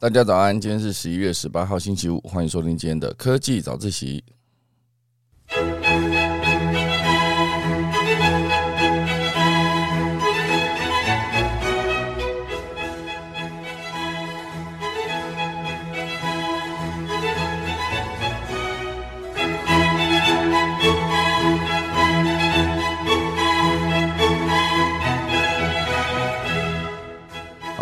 [0.00, 4.22] 大家早安，今天是十一月十八号，星期五，欢迎收听今天的科技早自习。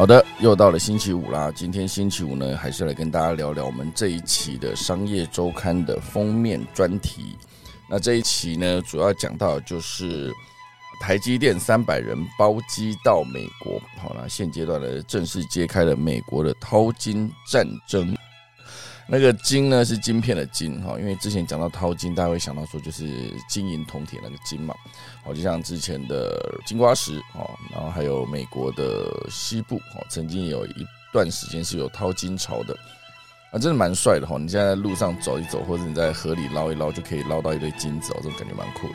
[0.07, 1.51] 好的，又到了星期五啦。
[1.53, 7.37] 今天星期五呢，还是来跟大家聊聊我们这一期的商业周刊的封面专题。
[7.91, 10.33] 那这一期呢，主要讲到就是
[11.01, 13.83] 台积电三百人包机到美国。
[14.01, 18.17] 好了，现阶段呢，正式揭开了美国的淘金战争。
[19.09, 24.75] 那个金呢是晶片的金哈，因为之前讲到淘金，大家会想到说就是金银铜铁那个金嘛，
[25.25, 32.77] 哦，就像之前的金瓜石哦，然后还有美国的西部哦，曾经有一段时间是有淘金潮的。
[33.53, 34.37] 啊，真的蛮帅的哈！
[34.39, 38.95] 你现在在路上走一走，或者你在河里捞一捞，就可以捞到一堆金子哦，这种感觉蛮酷的。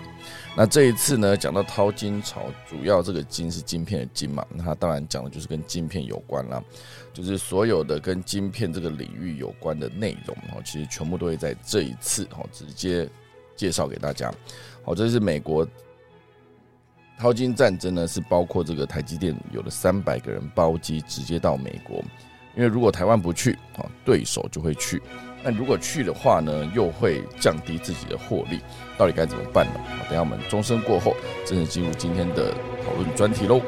[0.61, 6.63] 那这一次呢，讲到淘金潮，主要这个金是晶片的金嘛，那它当然讲的就是跟晶片有关啦，
[7.11, 13.09] 就是所有的跟晶片这个领域有关的内容哦，其实全部都会在这一次哦直接
[13.55, 14.31] 介绍给大家。
[14.83, 15.67] 好，这是美国
[17.17, 22.03] 淘金战争呢，是包括这个台积电有了三百个人包机直接到美国。
[22.55, 25.01] 因为如果台湾不去啊，对手就会去。
[25.43, 28.59] 那如果去的话呢，又会降低自己的获利，
[28.95, 29.79] 到底该怎么办呢？
[30.03, 32.53] 等下我们钟声过后，正式进入今天的
[32.85, 33.59] 讨论专题喽。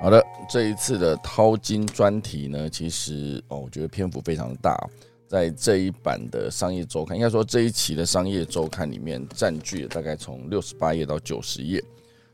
[0.00, 4.78] 好的，这一次的淘金专题呢，其实哦，我觉得篇幅非常大。
[5.30, 11.80] 在这一版的商业周刊，应该说这一期的商业周刊里面，占据了大概从六十八页到九十页，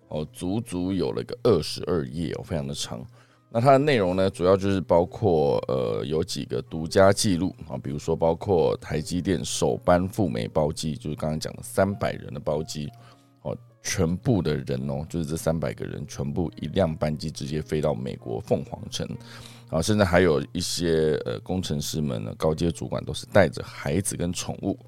[0.08, 3.04] 哦，足足有了个二十二页哦，非常的长。
[3.50, 12.88] 那它的内容呢，主要就是包括呃有几个独家记录啊，比如说包括台积电首班赴美包机，就是刚刚讲的三百人的包机，
[13.42, 19.06] 哦，全部的人哦，就是这三百个人全部一辆班机直接飞到美国凤凰城。
[19.68, 24.78] 啊，甚至还有一些呃工程师们呢，高阶主管都是带着孩子跟宠物，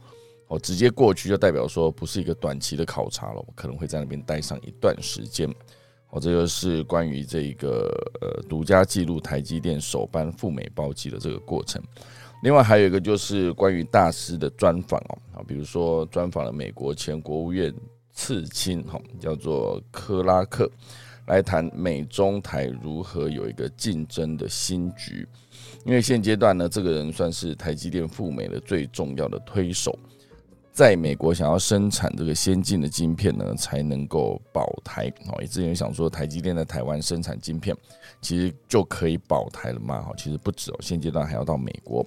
[0.47, 5.53] 哦，直接过去就代表说不是一个短期的考察了，我可能会在那边待上一段时间。
[6.11, 7.91] 哦，这就是关于这一个
[8.21, 11.83] 呃独家记录台积电首班赴美包机的这个过程。
[12.43, 17.75] 另外还有一个就是关于大师的专访哦，啊，比如说专访了美国前国务院
[18.13, 20.71] 次卿哈，叫做克拉克。
[21.29, 25.29] 来谈美中台如何有一个竞争的新局，
[25.85, 29.97] 因为现阶段呢，这个人算是台积电赴美的最重要的推手，
[30.73, 35.13] 在美国想要生产这个先进的晶片呢，才能够保台。
[35.29, 37.77] 哦，之前想说台积电在台湾生产晶片，
[38.23, 40.01] 其实就可以保台了嘛？
[40.01, 42.05] 哈，其实不止哦，现阶段还要到美国。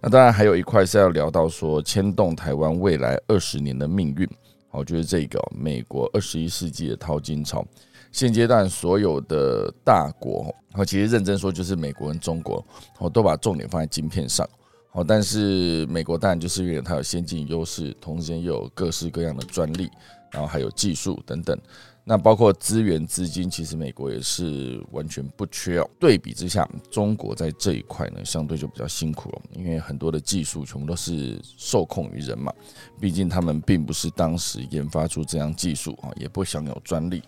[0.00, 4.28] 那当然还有一块是要聊到说牵动台湾未来二十年的命运。
[4.68, 7.66] 好，就是这个美国二十一世纪的淘金潮。
[8.12, 12.64] 现阶段所有的大国，哦，其实认真说就是美国跟中国，
[12.98, 14.48] 哦，都把重点放在晶片上，
[14.92, 19.90] 哦，但是美国当然就是因为它有先进优势，同时间又有各式各样的专利，
[20.30, 21.58] 然后还有技术等等，
[22.04, 25.90] 那包括资源资金，其实美国也是完全不缺哦。
[25.98, 32.52] 对比之下，中国在这一块呢，相对就比较辛苦了，因为很多的技术全部都是受控于人嘛，
[33.00, 37.22] 毕竟他们并不是当时研发出这样技术啊，也不享有专利。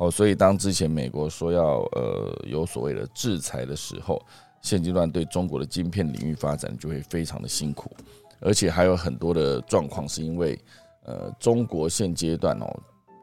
[0.00, 4.18] 哦，所以当之前美国说要呃有所谓的制裁的时候，
[4.62, 7.94] 现阶段对中国的晶片领域发展就会非常的辛苦，
[8.40, 10.58] 而且还有很多的状况是因为
[11.04, 12.66] 呃中国现阶段哦，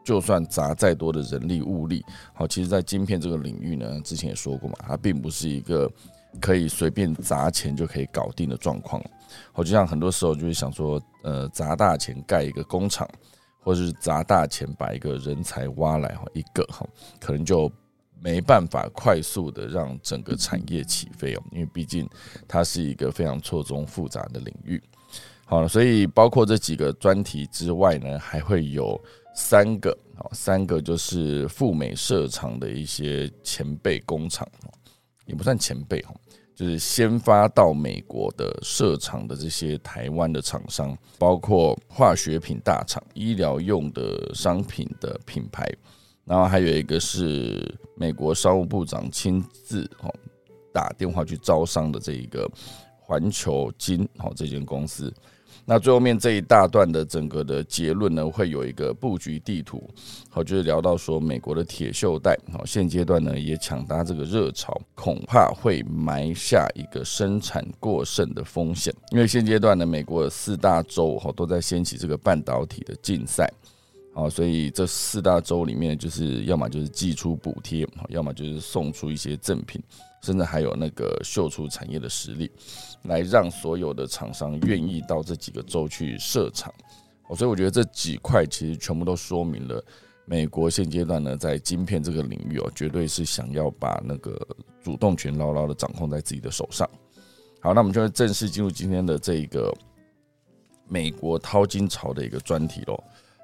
[0.05, 2.05] 就算砸再多的人力物力，
[2.35, 5.91] 好，其实在晶片这个领域呢，之前也说过嘛，它并不是一个
[6.39, 9.03] 可以随便砸钱就可以搞定的状况。
[9.51, 13.09] 好，就像很多时候就是想说，呃，砸大钱盖一个工厂。
[13.67, 16.88] 或者是砸大钱把一个人才挖来哈，一个哈，
[17.19, 17.69] 可能就
[18.18, 22.07] 没办法快速的让整个产业起飞哦，因为毕竟
[22.47, 24.81] 它是一个非常错综复杂的领域。
[25.44, 28.97] 好，所以包括这几个专题之外呢，还会有
[29.36, 34.47] 三个啊，三个就是赴美设厂的一些前辈工厂
[35.25, 36.15] 也不算前辈哈。
[36.57, 45.71] 就是先发到美国的设厂的这些台湾的厂商，包括化学品大厂、医疗用的商品的品牌，
[46.25, 47.63] 然后还有一个是
[47.95, 50.12] 美国商务部长亲自哦
[50.74, 52.50] 打电话去招商的这一个
[53.00, 55.13] 环球金哦这间公司，
[55.69, 59.83] 那最后面这一大段的整个的结论呢，会有一个布局地图，
[60.29, 73.51] 好，就是聊到说美国的铁锈带，好，现阶段呢也抢搭这个热潮，恐怕会埋下一个生产过剩的风险，因为现阶段呢，美国的四大洲哈都在掀起这个半导体的竞赛，
[74.13, 79.83] 好，所以这四大洲里面就是要么就是寄出补贴，要么就是送出一些赠品。
[80.23, 82.51] 甚至还有那个秀出产业的实力，
[83.03, 86.73] 来让所有的厂商愿意到这几个州去设厂。
[87.35, 89.83] 所以我觉得这几块其实全部都说明了，
[90.25, 94.39] 美国现阶段呢在晶片这个领域哦，绝对是想要把那个
[94.81, 96.89] 主动权牢牢的掌控在自己的手上。
[97.59, 99.73] 好，那我们就会正式进入今天的这一个
[100.88, 102.97] 美国淘金潮的一个专题喽。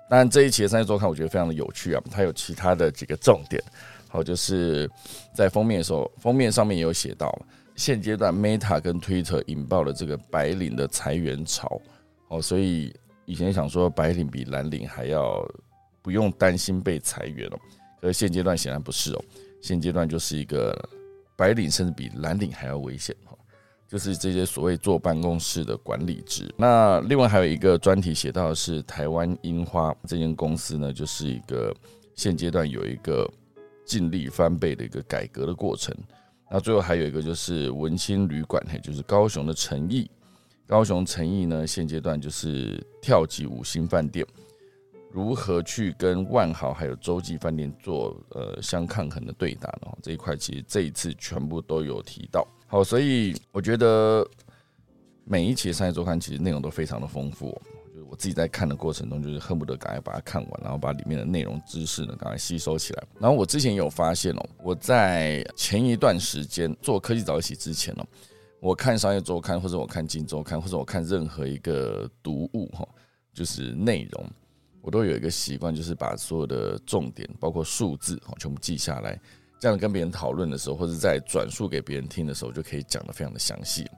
[0.09, 3.61] 当然，这一期的商业周刊我觉得非常的有趣啊，它有其他的几个重点。
[4.07, 4.89] 好，就是
[5.33, 7.35] 在封面的时候，封面上面也有写到，
[7.75, 11.81] 现阶段 Meta 跟 Twitter 引爆了这个白领的裁员潮。
[12.29, 12.93] 哦，所以
[13.25, 15.45] 以前想说白领比蓝领还要
[16.01, 17.59] 不用担心被裁员哦，
[18.01, 19.23] 可是现阶段显然不是哦，
[19.61, 20.77] 现阶段就是一个
[21.35, 23.37] 白领甚至比蓝领还要危险哦，
[23.87, 26.53] 就是这些所谓坐办公室的管理职。
[26.57, 31.75] 那另外还有一个专题写到的是台湾樱花这间公司呢，就是一个
[32.15, 33.29] 现阶段有一个。
[33.85, 35.93] 尽力翻倍的一个改革的过程。
[36.50, 40.10] 那最后还有一个就是文清旅馆，也就是高雄的诚意。
[40.66, 44.25] 高雄诚意呢，现阶段就是跳级五星饭店，
[45.12, 49.92] 如何去跟万豪还有洲际饭店做呃相抗衡的对打呢？
[50.01, 52.48] 这一块其实这一次全部都有提到。
[52.68, 54.25] 好，所以我觉得
[55.25, 57.60] 每一期商业周刊其实内容都非常的丰富。
[58.13, 63.04] 我自己在看的过程中，就是恨不得赶快把它看完，然后把里面的内容知识呢赶快吸收起来。
[63.19, 68.06] 然后我之前有发现哦，我在前一段时间做科技早起之前哦，
[68.60, 72.88] 我看商业周刊或者我看金周刊或者我看任何一个读物哈，
[73.33, 74.30] 就是内容，
[74.83, 79.19] 我都有一个习惯，就是把所有的重点包括数字哦全部记下来，
[79.59, 83.89] 这样跟别人讨论的时候，或者在转述给别人听的时候，就可以讲得非常的详细。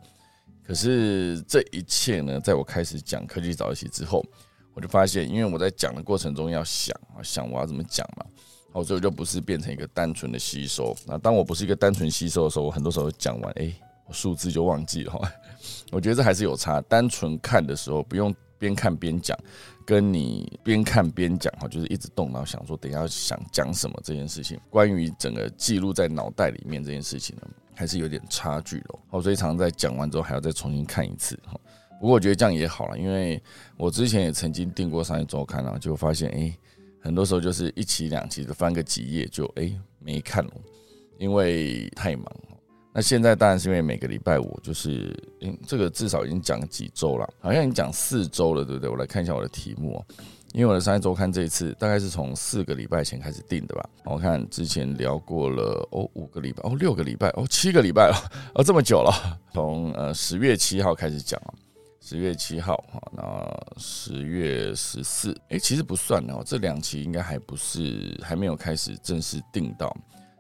[0.66, 4.26] 可是这一切呢，在我开始讲科技早起之后，
[4.74, 8.26] 我就发现，因为我在讲的过程中要想啊，想我要怎么讲嘛，
[8.74, 10.96] 好，所以我就不是变成一个单纯的吸收。
[11.06, 13.72] 那当我不是一个单纯吸收的时候，我很多时候讲完，哎，
[14.08, 15.14] 我数字就忘记了。
[15.92, 16.82] 我觉得这还是有差。
[16.82, 19.38] 单纯看的时候，不用边看边讲，
[19.86, 27.48] 跟你边看边讲哈，就是一直动脑想说，等一下想讲什么这件事情，关于整个记录在脑袋里面这件事情呢。
[27.76, 29.00] 还是有点差距咯。
[29.10, 31.60] 好，所以常常在讲完之后还要再重新看一次哈。
[32.00, 33.42] 不过我觉得这样也好了，因为
[33.78, 36.58] 我之前也曾经订过商业周刊啊，就发现哎，
[37.00, 40.52] 很多时候就是一期两期的翻个几页就哎没看了，
[41.18, 42.26] 因为太忙。
[42.94, 48.90] 那现在当然是因为每个礼拜五就是嗯，这个至少已经讲几周了，好像已经讲四周了，对不对？
[48.90, 50.02] 我来看一下我的题目。
[50.56, 58.16] 因为我的商业周刊这一次大概是从四个礼拜前开始定的吧，我看之前聊过了哦五个礼拜哦六个礼拜哦七个礼拜了
[58.54, 61.54] 哦这么久了，从呃十月七号开始讲了，
[62.00, 65.38] 十月七号哈，那十月十四。
[65.50, 69.94] 哎其实不算哦，这两期应该还不是还没有开始正式定到，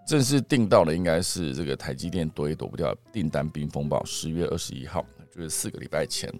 [0.07, 6.33] 正式定到的应该是这个台积电躲也躲不掉订单冰风暴，十月二十一号就是四个礼拜前，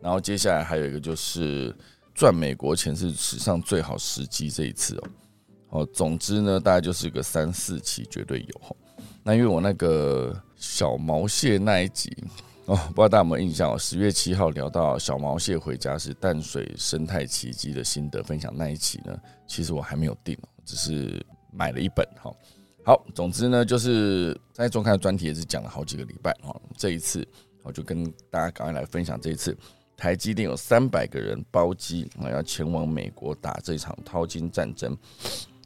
[0.00, 1.72] 然后接下来还有一个就是。
[2.14, 8.76] 赚美国钱是史上最好时机，这一次哦，哦，总之呢，大概就是个三四期绝对有
[9.24, 12.14] 那因为我那个小毛蟹那一集
[12.66, 13.78] 哦，不知道大家有没有印象哦？
[13.78, 19.16] 十月七号聊到小毛蟹回家是淡水生态奇迹的心得分享那一期呢，
[19.46, 22.32] 其实我还没有订，只是买了一本哈。
[22.84, 27.26] 好，总之呢，就是在中看专题也是讲了好几个礼拜哈，这一次
[27.62, 29.56] 我就跟大家赶快来分享这一次。
[30.02, 34.98] 台积电有三百个人包机啊，要前往美国打这场淘金战争。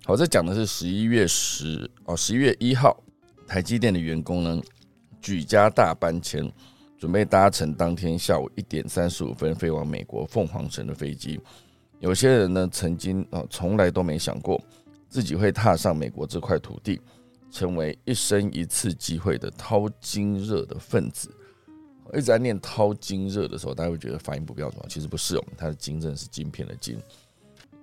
[0.04, 3.02] 好，这讲的是十一月十哦，十一月一号，
[3.46, 4.60] 台积电的员工呢
[5.22, 6.52] 举家大搬迁，
[6.98, 11.40] 准备搭乘当天下午一点三十五分飞往美国凤凰城的飞机。
[12.00, 14.62] 有些人呢，曾经啊，从来都没想过
[15.08, 17.00] 自己会踏上美国这块土地，
[17.50, 21.34] 成为一生一次机会的淘金热的分子。
[22.12, 26.98] 一直在念掏金热的时候，大家会觉得发音不标准，其实不是哦，它的金正是晶片的金。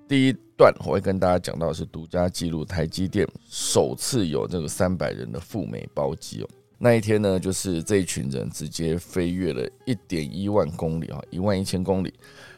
[0.07, 6.49] 第一段我会跟大家讲到的是独家记录，台积电首次有这个三百人的赴美包机哦。
[6.77, 12.13] 那一天呢，就是这一群人直接飞越了一点一万公里啊，一万一千公里，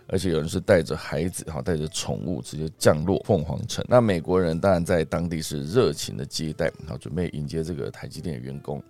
[0.07, 3.85] 而且有人是带着孩子哈，带着宠物直接降落凤凰城。
[3.87, 8.81] 那美国人当然在当地是热情的接待，好准备迎接这个台积电的员工。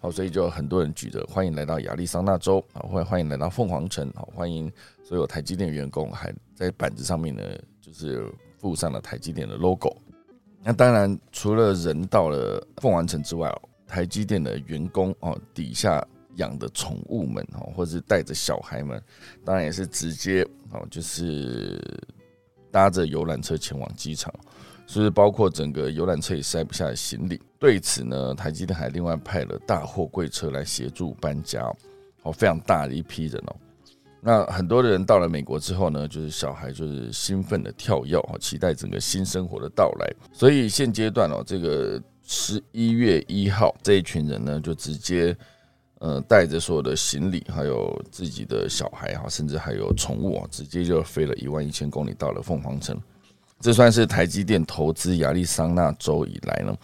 [0.00, 4.72] 好，所以就很多人举着欢迎来到亚利桑那州啊，欢欢迎来到凤凰城，好欢迎
[5.04, 7.42] 所有台积电员工还在板子上面呢，
[7.80, 8.26] 就是
[8.58, 9.96] 附上了台积电的 logo。
[10.62, 16.06] 那当然，除了人到了凤凰城之外哦，台积电的员工哦，底下
[16.36, 19.02] 养的宠物们哦，或是带着小孩们，
[19.44, 21.80] 当然也是直接哦，就是
[22.70, 24.32] 搭着游览车前往机场。
[24.92, 27.40] 就是包括整个游览车也塞不下行李。
[27.60, 31.72] 对此呢，台积电还另外派了大货柜车来协助搬家，
[32.24, 33.56] 哦，非常大的一批人哦。
[34.20, 40.12] 那很多的人到了美国之后呢，就是小孩就是兴奋的跳跃，哦，期待整个新生活的到来。
[40.32, 45.36] 所以现阶段哦，这个十一月一号这一群人呢，就直接
[46.00, 53.00] 呃带着所有的行李，还有自己的小孩哈，甚至还有宠物啊，直接就飞了一万一千公里到了凤凰城。
[53.60, 56.74] 这算是台积电投资亚利桑那州以来呢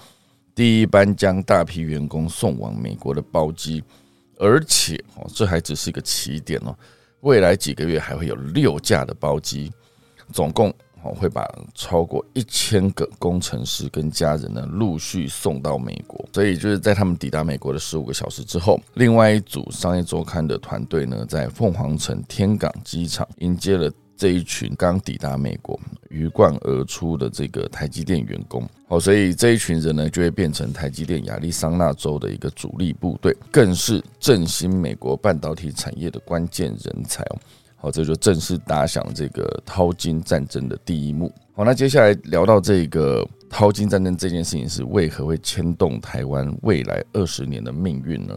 [0.54, 3.82] 第一班将大批员工送往美国的包机，
[4.38, 6.74] 而且哦，这还只是一个起点哦。
[7.20, 9.70] 未来几个月还会有六架的包机，
[10.32, 10.70] 总共
[11.02, 16.26] 哦会把超过一千个工程师跟家人呢陆续送到美国。
[16.32, 23.92] 所以就是在他们抵达美国的十五个小时之后，另外一组商业周刊的团队呢，在凤凰城天港机场迎接了。
[24.16, 37.38] 这一群刚抵达美国、鱼贯而出的这个台积电员工，好，所以这一群人呢，就会变成台积电亚利桑那州的一个主力部队，更是振兴美国半导体产业的关键人才哦。
[37.76, 41.30] 好，这就正式打响这个淘金战争的第一幕。
[41.54, 48.34] 好，那接下来聊到这个淘金战争这件事情，是为何会牵动台湾未来二十年的命运呢？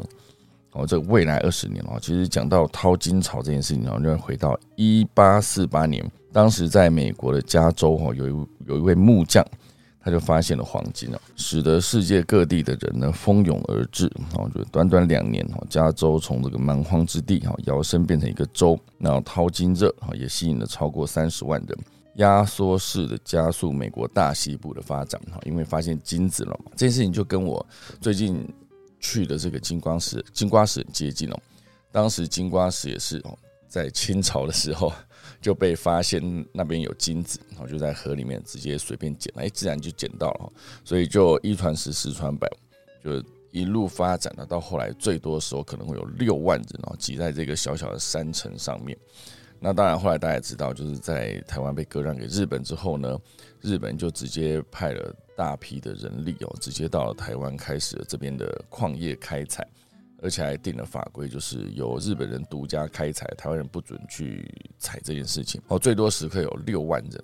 [0.72, 9.44] 哦，这未来二十年哦，其实讲到淘金潮这件事情哦，就要回到一八四八年，当时在美国的加州哦，有一有一位木匠，
[10.00, 21.78] 他就发现了黄金哦，使得世界各地的人呢蜂拥而至哦，就短短两年哦，加州从这个蛮荒之地哈摇身变成一个州，然后淘金热啊也吸引了超过三十万人，
[22.18, 27.66] 压缩式的加速美国大西部的发展哈，因为发现金子了嘛，这件事情就跟我
[28.00, 28.48] 最近。
[29.00, 31.40] 去的这个金瓜石，金瓜石很接近哦。
[31.92, 33.38] 当时金瓜石也是哦，
[33.68, 34.94] 在清朝的时候
[35.42, 36.22] 就被发现
[36.54, 40.52] 那边有金子，然后就在河里面直接随便捡，哎，自然就捡到了。
[40.84, 42.48] 所以就一传十，十传百，
[43.04, 44.46] 就一路发展了。
[44.46, 48.98] 到后来最多的时候可能会有六万人哦挤在这个小小的山城上面。
[49.60, 53.20] 那当然后来大家也知道，就是在台湾被割让给日本之后呢，
[53.62, 55.16] 日本就直接派了。
[55.40, 59.66] 大批的人力哦，直接到了台湾，开始了这边的矿业开采，
[60.22, 65.62] 而且还定了法规，就是由日本人独家开采，台湾人不准去采这件事情。
[65.70, 67.24] 哦，最多时刻有六万人。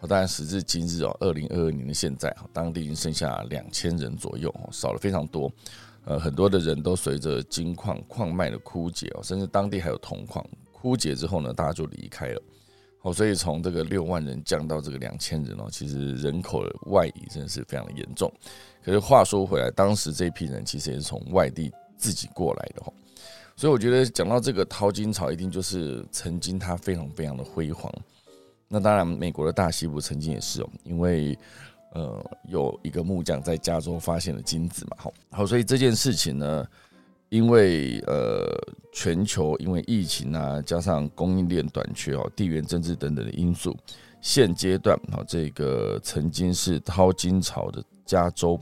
[0.00, 5.50] 哦，当然时至今日哦，二零二二年的现在，当地已经剩下两千人左右，少了非常多。
[6.04, 10.46] 呃，很多的人都随着金矿矿脉的枯竭哦，甚至当地还有铜矿
[10.88, 12.42] 枯竭之后呢，大家就离开了。
[13.02, 18.32] 哦，所以从这个六万人降到这个两千人哦，其实人口的外移真的是非常的严重。
[18.82, 22.90] 可是话说回来，当时这批人其实也是从外地自己过来的哈。
[23.54, 27.92] 所以我觉得讲到这个淘金潮，一定就是曾经它非常非常的辉煌。
[28.66, 31.38] 那当然，美国的大西部曾经也是哦，因为
[31.92, 36.66] 呃有一个木匠在加州发现了金子嘛，好，好，所以这件事情呢。
[37.30, 38.46] 因为呃，
[38.90, 43.76] 全球因为疫情啊，加上供应链短缺哦，地缘政治等等的因素，
[44.20, 48.58] 现阶段啊，这个曾经是淘金潮的加州，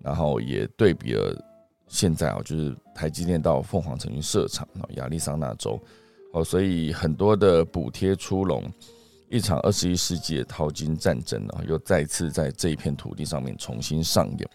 [0.00, 1.34] 然后也对比了
[1.88, 5.80] 现在啊，就是台积电到凤凰城去设厂啊，亚利桑那州
[6.34, 8.62] 哦，所以很多的补贴出笼，
[9.30, 14.50] 一场二十一世纪的淘金战争啊，又再次在这一片土地上面重新上演。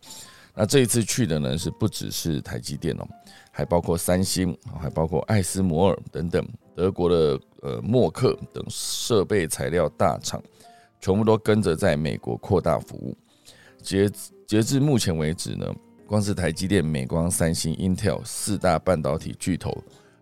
[0.60, 3.08] 那这一次去的呢，是不只是台积电哦。
[3.50, 10.44] 还包括三星，还包括艾斯摩尔等等德国的呃默克等设备材料大厂，
[11.00, 13.18] 全部都跟着在美国扩大服务。
[13.82, 14.12] 截
[14.46, 15.66] 截至目前为止呢，
[16.06, 19.72] 光是台积电、美光、三星、Intel 四大半导体巨头，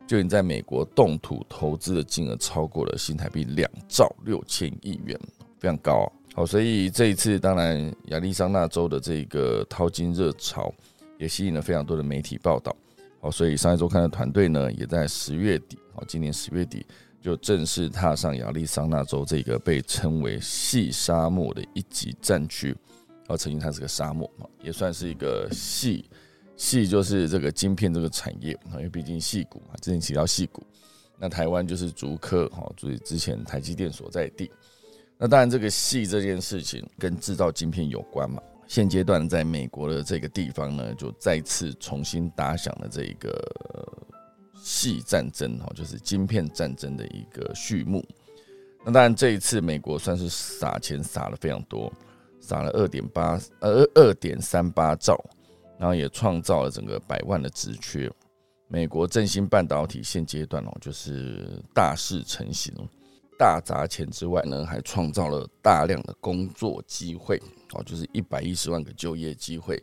[0.07, 5.19] 就已经在美国动土投资的金额超过了新台币两兆六千亿元，
[5.59, 6.11] 非常高。
[6.37, 10.71] 好，所以这一次当然亚利桑那州的这个淘金热潮，
[11.17, 12.75] 也吸引了非常多的媒体报道。
[13.19, 16.85] 好，所以商业周刊的团队呢，也在十月底，好，今年十月底
[17.19, 22.77] 就正式踏上亚利桑那州这个被称为“细沙漠”的一级战区。
[23.29, 26.05] 哦，曾经它是个沙漠，也算是一个细
[26.55, 30.61] 细，就是这个晶片这个产业，因为毕竟细谷嘛，之前提到细谷，
[31.17, 34.51] 那台湾就是竹科哈，所以之前台积电所在地。
[35.17, 38.41] 那当然，这个细这件事情跟制造晶片有关嘛。
[38.67, 43.33] 现阶段在美国的这个地方呢，就再次重新打响了这个
[44.61, 48.05] 细战争哈，就是晶片战争的一个序幕。
[48.85, 51.91] 那当然，这一次美国算是撒钱撒了非常多，
[52.39, 55.17] 撒了二点八呃二点三八兆，
[55.79, 58.11] 然后也创造了整个百万的职缺。
[58.67, 62.73] 美国振兴半导体现阶段哦，就是大势成型，
[63.37, 67.41] 大砸钱之外呢，还创造了大量的工作机会
[67.73, 69.81] 哦，就是一百一十万个就业机会。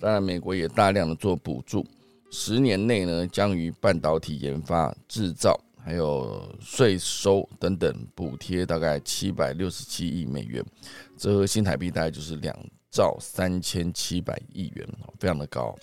[0.00, 1.86] 当然，美国也大量的做补助，
[2.30, 5.58] 十年内呢，将于半导体研发制造。
[5.86, 10.64] 还有税收等等补贴，大概七百六十七亿美元，
[11.14, 12.56] 折合新台币大概就是两
[12.90, 15.76] 兆三千七百亿元，非常的高。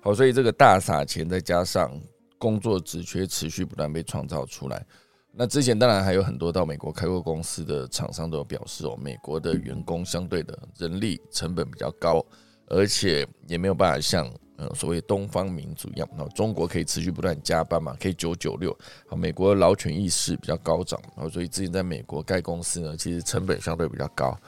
[0.00, 1.90] 好，所以这个大撒钱，再加上
[2.38, 4.86] 工作职缺持续不断被创造出来。
[5.34, 12.22] 那之前当然还有很多到美国开过公司的厂商都有表示哦，美国的员工相对的人力成本比较高，
[12.66, 14.70] 而且也没有办法像嗯。
[14.74, 18.76] 所谓东方民族一样，那中国可以持续不断加班嘛，可以九九六。
[19.06, 24.38] 好，美国劳权意识比较高涨，然后所以之前在美国盖公司呢，其实成本相对比较高。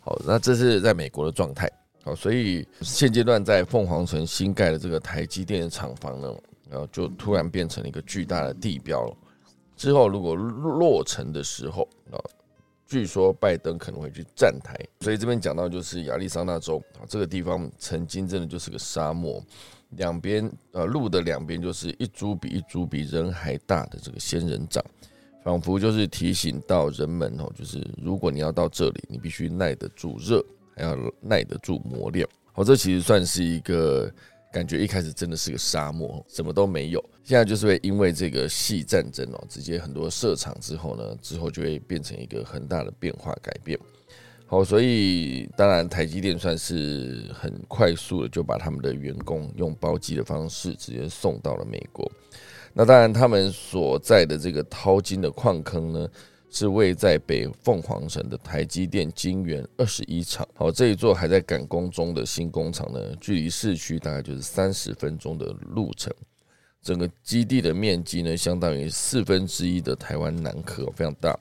[0.00, 1.70] 好，那这是在美国的状态。
[2.02, 6.34] 好，所以现阶段在凤凰城新盖的这个台积电的厂房呢，
[6.70, 9.14] 然后就突然变成了一个巨大的地标。
[9.80, 12.20] 之后如果落成的时候啊。
[12.90, 19.40] 据说拜登可能会去站台，所以这边讲到就是亚利桑那州啊，这个地方曾经真的就是个沙漠，
[19.90, 24.84] 两边呃路的两边就是一株比一株比人还大的这个仙人掌，
[25.44, 30.44] 仿佛就是提醒到人们哦，就是如果你要到这里，你必须耐得住热，
[30.74, 32.26] 还要耐得住磨练。
[32.52, 34.12] 好，这其实算是一个。
[34.52, 37.04] 感觉一开始真的是个沙漠，什么都没有。
[37.22, 43.78] 现在就是会因为这个细战争哦，直接很多设厂之后呢，之后就会变成一个很大的变化改变。
[44.46, 52.10] 好，所以当然台积电算是很快速的就把他们的员工用包机的方式直接送到了美国。
[52.72, 56.08] 那当然他们所在的这个淘金的矿坑呢。
[56.52, 60.46] 是位在北凤凰城的台积电晶圆二十一厂。
[60.54, 66.12] 好，这一座还在赶工中的新工厂呢，距离市区大概就是三十分钟的路程。
[66.82, 71.38] 整个基地的面积呢，相当于四分之一的台湾南科，非常大。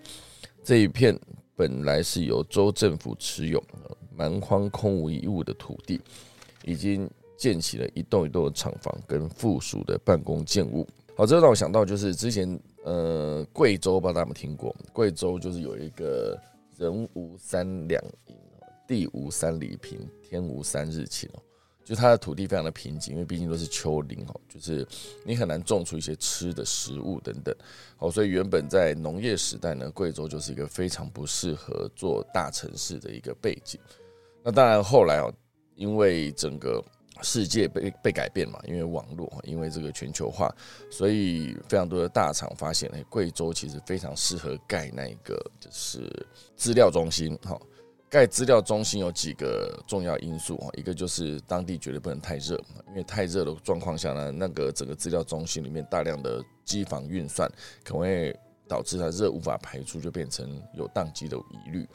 [0.64, 1.20] 这一片
[1.56, 3.64] 本来是由州政府持有，
[4.16, 6.00] 蛮荒空无一物的土地，
[6.64, 10.88] 已经建起了一栋一栋的厂房跟附属的办公建物。
[11.16, 12.60] 好，这让我想到就是之前。
[12.84, 14.76] 呃，贵州不知道大家有没有听过？
[14.94, 16.40] 贵州就是有一个
[16.78, 18.36] 人无三两银，
[18.88, 21.42] 地无三里平，天无三日晴哦。
[21.84, 24.88] 就它的土地非常的贫瘠，因为毕竟都是丘陵哦，就是
[25.26, 27.56] 你很难种出一些吃的食物等等。
[27.98, 33.82] 哦，所以原本在农业时代呢，贵州就是一个非常不适合做大城市的一个背景。
[34.44, 35.34] 那当然后来哦，
[35.74, 36.80] 因为整个
[37.22, 40.54] 世界被被改变嘛，因为网络，因为这个全球化，
[40.90, 46.10] 所以非常多的大厂发现，哎，贵州其实非常适合盖那个就是
[46.56, 47.38] 资料中心。
[47.44, 47.60] 哈，
[48.10, 52.56] 盖资料中心有几个重要因素哈，一个就是当地绝对不能太热，
[52.90, 57.50] 因为太热的状况下呢，那个整个资料中心里面大量的机房运算，
[57.84, 58.36] 可能会
[58.68, 61.88] 导致它热无法排出，就变成有宕机的疑虑。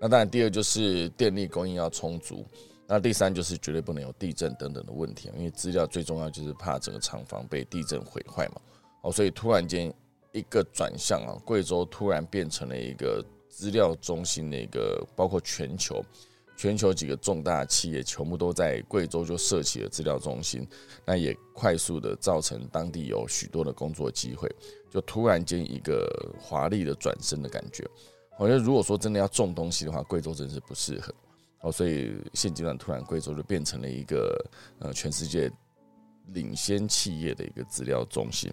[0.00, 2.46] 那当然，第二就是电力供应要充足。
[2.90, 8.60] 那第三就是绝对不能有地震等等的问题，因为资料最重要就是怕整个厂房被地震毁坏嘛。
[9.02, 9.92] 哦，所以突然间
[10.32, 16.02] 一个转向啊，贵州突然变成了一个资料中心的一个，包括全球
[16.56, 20.66] 全球几个重大企业全部都在贵州就设起了资料中心，
[21.04, 24.50] 那也快速的造成当地有许多的工作机会，
[24.90, 27.86] 就突然间一个华丽的转身的感觉。
[28.38, 31.12] 我觉得如果说真的要种东西的话，贵州真是不适合。
[31.60, 35.50] 哦，所以现阶段突然贵州就变成了一个呃全世界
[36.28, 38.52] 领先企业的一个资料中心。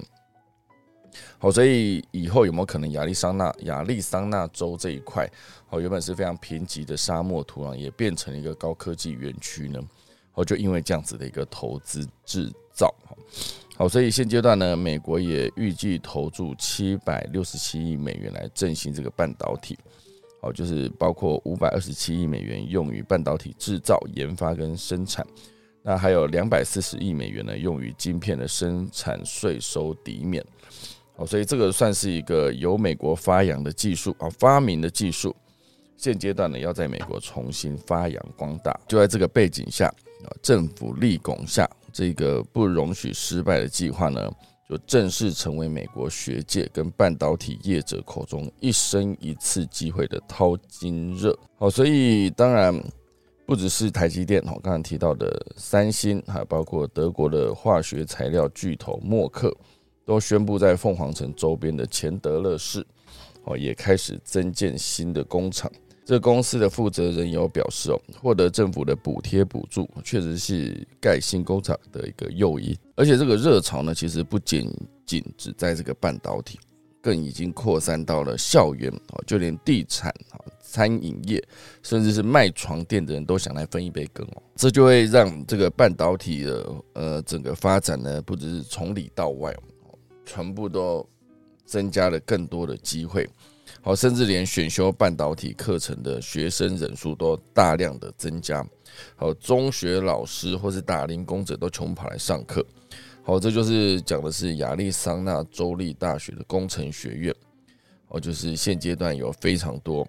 [1.38, 5.30] 好，所以以后有没有可能亚利桑那亚利桑那州这一块，
[5.70, 9.80] 哦原本是非常贫瘠的沙漠土壤，也变成一个高科技园区呢？
[10.34, 12.94] 哦，就因为这样子的一个投资制造，
[13.78, 19.78] 好，所以现阶段呢，美国也预计投注七百六十七亿美元来振兴这个半导体。
[20.41, 25.26] 哦，就是包括五百二十七亿美元用于半导体制造、研发跟生产，
[25.82, 30.45] 那还有两百四十亿美元呢用于晶片的生产税收抵免。
[31.15, 35.36] 哦，所以这个算是一个由美国发扬的技术啊，发明的技术，
[35.98, 38.78] 现阶段呢要在美国重新发扬光大。
[38.88, 39.88] 就在这个背景下
[40.24, 44.32] 啊，政府立拱下这个不容许失败的计划呢。
[44.67, 51.38] 就正式成为美国学界跟半导体业者口中一生一次机会的淘金热。
[51.58, 52.73] 好，所以当然
[53.45, 59.56] 不只是台积电哦，刚刚提到的三星，还包括德国的化学材料巨头默克，
[60.04, 62.86] 都宣布在凤凰城周边的钱德勒市
[63.43, 65.71] 哦，也开始增建新的工厂。
[66.06, 72.78] 这公司的负责人有表示哦，获得政府的补贴补助，确实是盖新工厂的一个诱因。
[72.96, 74.72] 而且这个热潮呢，其实不仅
[75.04, 76.60] 仅只在这个半导体，
[77.02, 81.44] 更已经扩散到了校园哦，就连地产啊、餐饮业，
[81.82, 84.44] 甚至是卖床垫的人都想来分一杯羹哦。
[84.56, 89.52] 这就会让这个半导体的呃整个发展呢，不只是从里到外，
[90.24, 91.04] 全部都
[91.65, 93.28] 增加了更多的机会。
[93.86, 98.65] 好，甚至连选修半导体课程的学生人数都大量的增加。
[99.15, 102.65] 好，中学老师或是打零工者都穷跑来上课。
[103.21, 107.36] 好，这就是讲的是亚利桑那州立大学的工程学院。
[108.08, 110.08] 哦，就是现阶段有非常多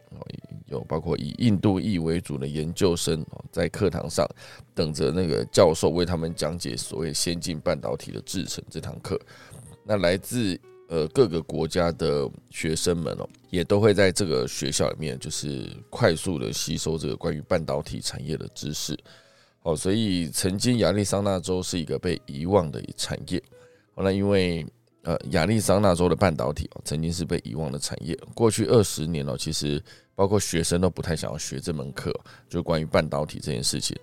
[0.68, 4.26] 有包括以印度裔为主的研究生，在课堂上
[4.74, 9.20] 等着那个教授为他们讲解所谓先进半导体的制程这堂课。
[9.84, 10.58] 那来自
[10.88, 18.96] 呃，各个国家的学生们哦，也都会在这个学校里面，就是快速的吸收这个关于半导体产业的知识。
[19.62, 23.42] 哦，所以曾经亚利桑那州是一个被遗忘的产业。
[23.94, 24.64] 后来因为
[25.02, 28.16] 呃，亚利桑那州的半导体哦，曾经是被遗忘的产业。
[28.34, 29.82] 过去二十年哦，其实
[30.14, 32.12] 包括学生都不太想要学这门课，
[32.48, 33.96] 就关于半导体这件事情。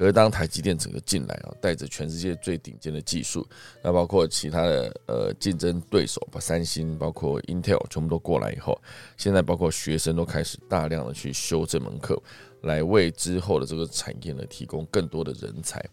[0.00, 3.46] 可是当台积电整个进来啊，带着全世界最顶尖的技术，
[3.82, 8.80] 那包括其他的呃竞争对手，把三星、包括 Intel 全部都过来以后，
[9.18, 12.18] 现在包括学生都开始大量的去修这门课，
[12.62, 15.84] 来为之后的这个产业呢提供更多的人才。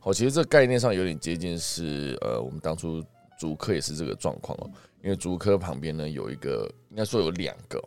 [0.00, 3.00] 好，其实这概念上有点接近是呃我们当初
[3.38, 7.78] 竹科也是这个状况哦，因为竹科旁边呢有一个应该说有两个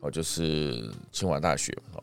[0.00, 2.00] 哦，就是清华大学啊。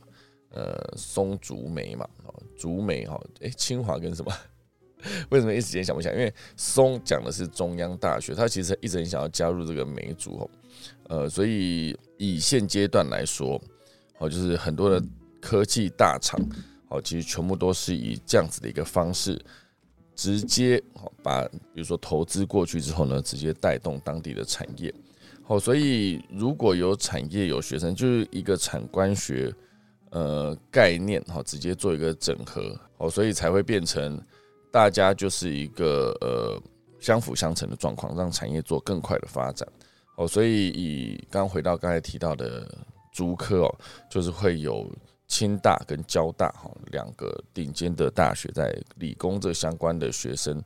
[0.52, 4.32] 呃，松竹梅嘛，哦，竹梅哈，哎，清华跟什么？
[5.30, 6.14] 为什么一时间想不起来？
[6.14, 10.50] 因为松讲的是中央大学，他其实一直很想要加入这个梅竹哦，
[11.08, 13.58] 呃，所以以现阶段来说，
[14.18, 15.02] 哦，就是很多的
[15.40, 16.38] 科技大厂，
[16.90, 19.40] 哦，其实全部都是以这样子的一个方式，
[20.18, 24.94] 直接哦把，比如说投资过去之后呢，直接带动当地的产业，
[25.48, 29.56] 哦，所以如果有产业有学生，就是一个产官学。
[30.12, 34.20] 呃，概念哈，直接做一个整合哦，所以才会变成
[34.72, 36.60] 大家就是一个呃
[37.00, 39.68] 相辅相成的状况，让产业做更快的发展
[40.18, 40.28] 哦。
[40.28, 42.68] 所以以刚回到刚才提到的
[43.12, 43.76] 竹科哦，
[44.10, 44.92] 就是会有
[45.28, 50.60] 清大跟交大哈两个顶尖的大学，在理工这相关的学生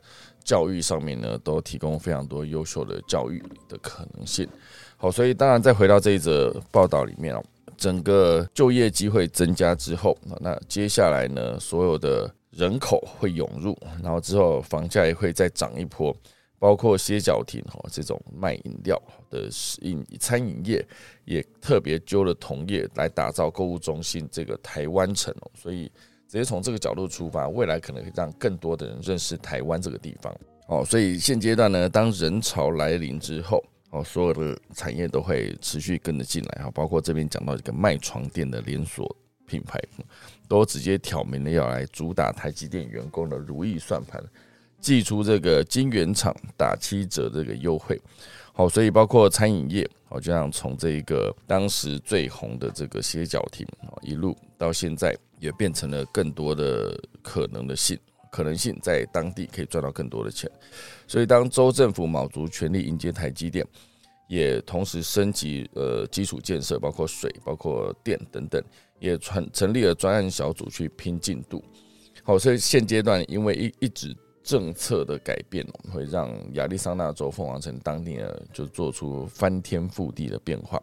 [0.45, 4.47] 教育上面呢，都提供非常多优秀的教育的可能性。
[4.95, 7.43] 好，所以当然再回到这一则报道里面哦。
[7.77, 16.15] 整个就业机会增加之后，那接下来呢，所有的人口会涌入，然后之后房价也会再涨一波，
[16.59, 19.49] 包括歇脚亭哈这种卖饮料的
[19.81, 20.85] 饮餐饮业
[21.25, 25.91] 也特别揪了同业来打造购物中心这个台湾城哦，所以
[26.27, 30.33] 直接从这个角度出发，未来可能会让更多的人认识台湾这个地方
[30.67, 33.63] 哦，所以现阶段呢，当人潮来临之后。
[33.93, 39.79] 哦，所有的产业都会持续跟着进来哈，包括这边讲到一个卖床垫的连锁品牌，
[40.47, 44.19] 都直接挑明了要来主打台积电员工的如意算盘，
[44.81, 48.01] 寄出这个金圆厂打七折这个优惠。
[48.51, 57.95] 好，所以包括餐饮业，哦，就像从这个当时最红的这个歇脚亭，哦，一路到现在也变成了更多的可能的性。
[58.33, 60.49] 可能性在当地可以赚到更多的钱，
[61.07, 63.63] 所以当州政府卯足全力迎接台积电，
[64.27, 68.59] 也同时升级呃基础建设，包括水、包括电等等，
[68.99, 71.63] 也成成立了专案小组去拼进度。
[72.23, 80.81] 好，所以现阶段因为一一直政策的改变，会让亚利桑那州凤凰城当地呢就做出翻天覆地的变化。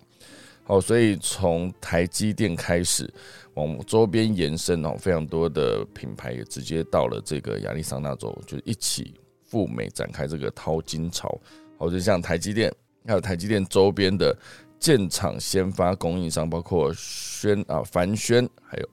[0.64, 3.12] 好，所以从台积电开始。
[3.55, 9.12] 往周边延伸哦，非常多的品牌也直接到了这个亚利桑那州，就一起
[9.44, 11.37] 赴美展开这个淘金潮。
[11.77, 12.73] 好，就像台积电，
[13.05, 14.35] 还有台积电周边的
[14.79, 18.88] 建厂先发供应商，包括轩啊、凡轩，还有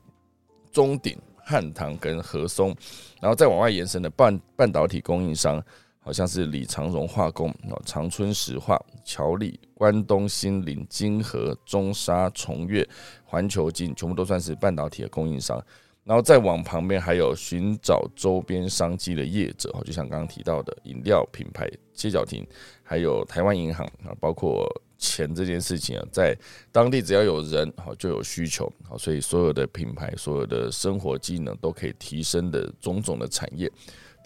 [0.71, 2.75] 中鼎、汉唐跟和松，
[3.21, 5.63] 然后再往外延伸的半半导体供应商。
[6.08, 7.54] 好像是李长荣化工、
[7.86, 12.88] 长春石化、乔力、关东新林、金河、中沙、重越、
[13.26, 15.62] 环球金，全部都算是半导体的供应商。
[16.06, 22.48] 然后再往旁边还有寻找周边商机的业者，就像刚刚提到的饮料品牌街角亭，
[22.84, 24.65] 还有台湾银行啊，包括
[24.98, 26.34] 钱这件事情啊，在
[26.72, 33.70] 当地只要有人好就有需求好，所以所有的品牌、所有的生活机能都可以提升的种种的产业，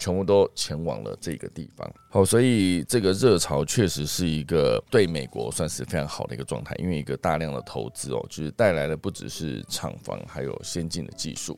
[0.02, 1.88] 全部都前往了这个地方。
[2.10, 11.56] 好，所以这个热潮确实是一个对美国算是非常好的一个状态，因为一个大量的投资哦，就是带来的不只是厂房，还有先进的技术。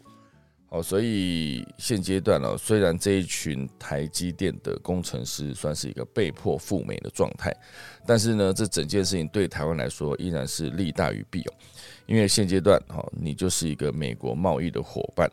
[0.68, 7.50] 好，所以现阶段呢，虽然这一群台积电的工程师算是一个被迫赴美的状态，
[8.06, 11.54] 但是呢，这整件事情对台湾来说依然是利大于弊哦。
[12.06, 15.30] 因为现阶段，哈，你就是一个美国贸易的伙伴。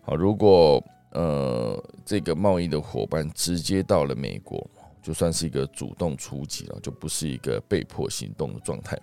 [0.00, 0.82] 好，如果
[1.16, 4.64] 呃这个贸易的伙伴直接到了美国，
[5.02, 8.96] 就算是一个主动出击了，就不是一个被迫行动的状态。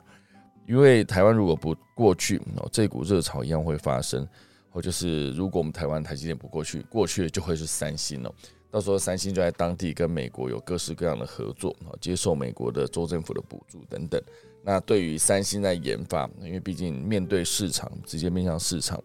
[0.67, 4.27] 因为台湾如果不过去，这股热潮一样会发生。
[4.69, 8.33] 或就是，如果我们台湾台积电不过去，过去的就会是三星了。
[8.71, 14.19] 到时候三星就在当地跟美国有各式各样的合作啊，接受美国的州政府的补助等等。
[14.63, 18.99] 那对于三星在研发，因为毕竟面对市场，直接面向市场，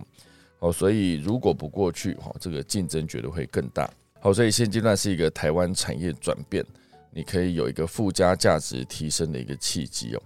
[0.59, 3.89] 好，所以如果不过去，哈，这个竞争绝对会更大。
[4.21, 6.65] 好，所以现阶段是一个台湾产业转变，
[7.13, 10.23] 你可以有一个附加价值提升的一个契机哦。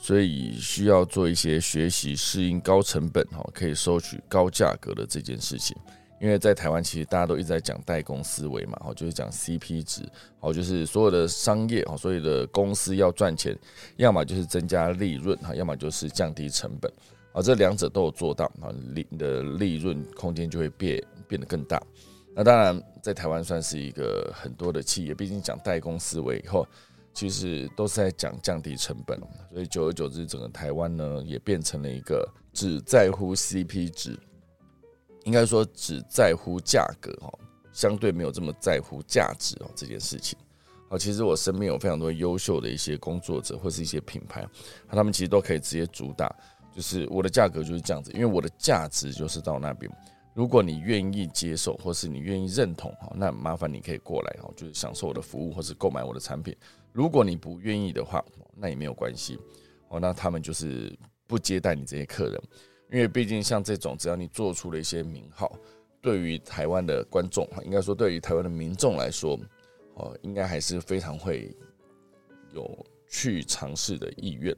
[0.00, 5.76] 所以需要做一些学习，适应高成本哈，可以收取高价格的这件事情。
[6.20, 10.02] 因为在台湾，其实大家都一直在讲代工思维嘛，哈，就是讲 CP 值，
[10.38, 13.58] 好，就是所有的商业哈，所有的公司要赚钱，
[13.96, 16.92] 要么就是增加利润哈，要么就是降低成本，
[17.32, 21.82] 啊，这两者都有做到啊，利的利润空间就会变变得更大。
[22.34, 26.66] 那当然，在台湾算是一个很多的企业，毕竟讲代工思维以后。
[27.14, 34.18] 其实都是在讲降低成本，所以久而久之，整个台湾呢也变成了一个只在乎 CP 值，
[35.24, 37.30] 应该说只在乎价格哈，
[37.70, 40.38] 相对没有这么在乎价值哦这件事情。
[40.88, 44.48] 好，其实我身边有非常多优秀的一些工作者或是一些品牌，
[44.88, 46.34] 他们其实都可以直接主打，
[46.74, 49.90] 就是我的价格就是这样子，因为我的价值就是到那边。
[50.34, 56.56] 如果你愿意接受，或是你愿意认同哈，那麻烦你可以过来哈，就是享受我的服务或是购买我的产品。
[56.90, 58.24] 如果你不愿意的话，
[58.56, 59.38] 那也没有关系
[59.88, 60.00] 哦。
[60.00, 60.90] 那他们就是
[61.26, 62.42] 不接待你这些客人，
[62.90, 65.54] 因为毕竟像这种，只要你做出了一些名号，
[66.00, 69.38] 对于台湾的观众哈，应该说对于台湾的民众来说，
[69.96, 71.54] 哦，应该还是非常会
[72.54, 74.56] 有去尝试的意愿。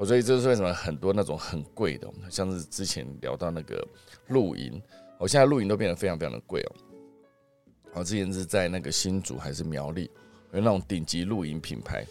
[0.00, 3.86] 我，所以这是为什么很多那种很贵的，像是之前聊到那个
[4.28, 4.80] 露营，
[5.18, 6.72] 我，现在露营都变得非常非常的贵哦。
[7.92, 10.10] 我，之前是在那个新竹还是苗栗？
[10.52, 12.02] 有那种顶级露营品牌，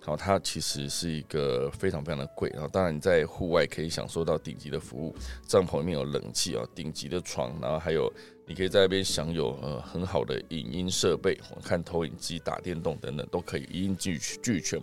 [0.00, 2.50] 好，它其实是一个非常非常的贵。
[2.52, 5.14] 然后，当然你在户外可以享受到顶级的服务，
[5.46, 8.12] 帐篷里面有冷气哦，顶级的床，然后还有
[8.44, 14.82] 你可以在那边享有呃很好的影音设备，看投影机、打电动等等都可以一应俱俱全。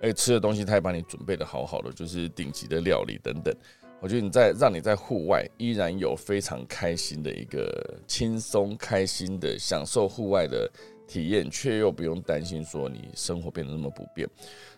[0.00, 3.54] 而且吃的东西他也帮你准备的好好的，就是顶级的料理等等。
[4.00, 10.70] 我觉得你在让你在户外依然有非常开心的一个轻松开心的享受户外的。
[11.10, 14.28] 体验却又不用担心说你生活变得那么不便，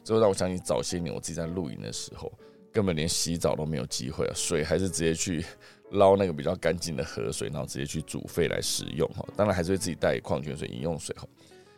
[0.02, 2.32] 这会让我想起早些年我自己在露营的时候，
[2.72, 5.44] 根本连洗澡都没有机会啊，水还是直接去
[5.90, 9.22] 捞那个比较干净的河水，然后直接去煮沸来使用哈。
[9.36, 11.28] 当然还是会自己带矿泉水饮用水哈。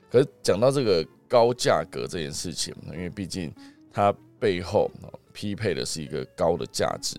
[0.09, 3.53] 可是讲到这个高价格这件事情，因为毕竟
[3.93, 4.89] 它背后
[5.33, 7.17] 匹配的是一个高的价值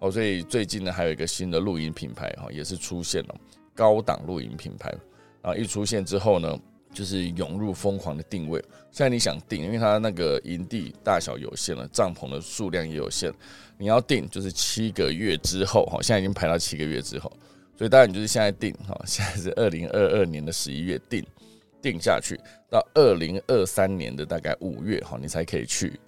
[0.00, 3.34] 哦，所以最近呢还有一个新的露营品牌哈，也是出现了
[3.74, 4.92] 高档露营品牌。
[5.46, 5.54] 啊！
[5.54, 6.58] 一出现之后呢，
[6.90, 8.58] 就是涌入疯狂的定位。
[8.90, 13.30] 现在你想订，因为它那个营地大小有限了，帐篷的数量也有限，
[13.76, 15.98] 你要订就是七个月之后哈。
[16.00, 17.30] 现在已经排到七个月之后，
[17.76, 18.98] 所以当然你就是现在订哈。
[19.04, 21.22] 现在是二零二二年的十一月订，
[21.92, 26.00] 定下去到二零二三年的大概五月哈，你才可以去。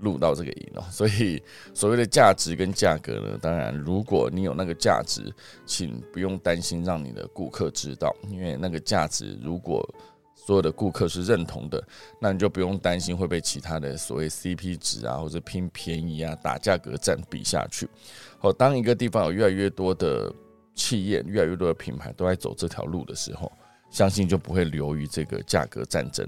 [0.00, 1.42] 录到这个音哦， 所以
[1.74, 5.22] 所谓的价值跟价格呢，当然如果你有那个价值，
[5.66, 9.84] 请不用担心让你的顾客知道，因为那个价值如果
[10.36, 11.82] 所有的顾客是认同的，
[12.20, 17.88] 那你就不用担心会被其他的所谓 CP 值啊或者拼便宜啊打价格战比下去。
[18.38, 20.32] 好，当一个地方有越来越多的
[20.76, 23.50] 企业、越来越多的品牌都在走这条路的时候，
[23.90, 26.26] 相信就不会流于这个价格战争，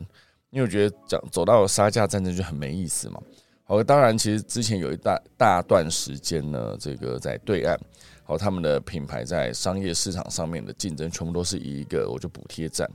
[0.51, 3.21] 因为我觉得讲走到杀价战争就很没意思嘛。
[3.65, 7.79] 好，当然，其实之前有一大大段时间呢，这个在对岸，
[8.25, 12.91] 好，他们的品牌在商业市场上面的竞争，全部都是以一个我就补贴战，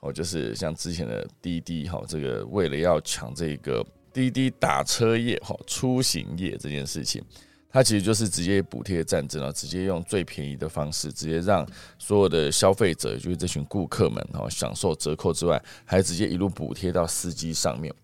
[0.00, 7.24] 哦，就是像之前的滴滴，哈，这个为了要抢这个滴滴打车业，哈，出行业这件事情，
[7.70, 11.66] 它其实就是直接补贴战争了，直接用最便宜的方式，直接让
[11.98, 17.94] 所有的消费者，就是这群顾客们，哦，享受折扣之外，还直接一路补贴到司机上面。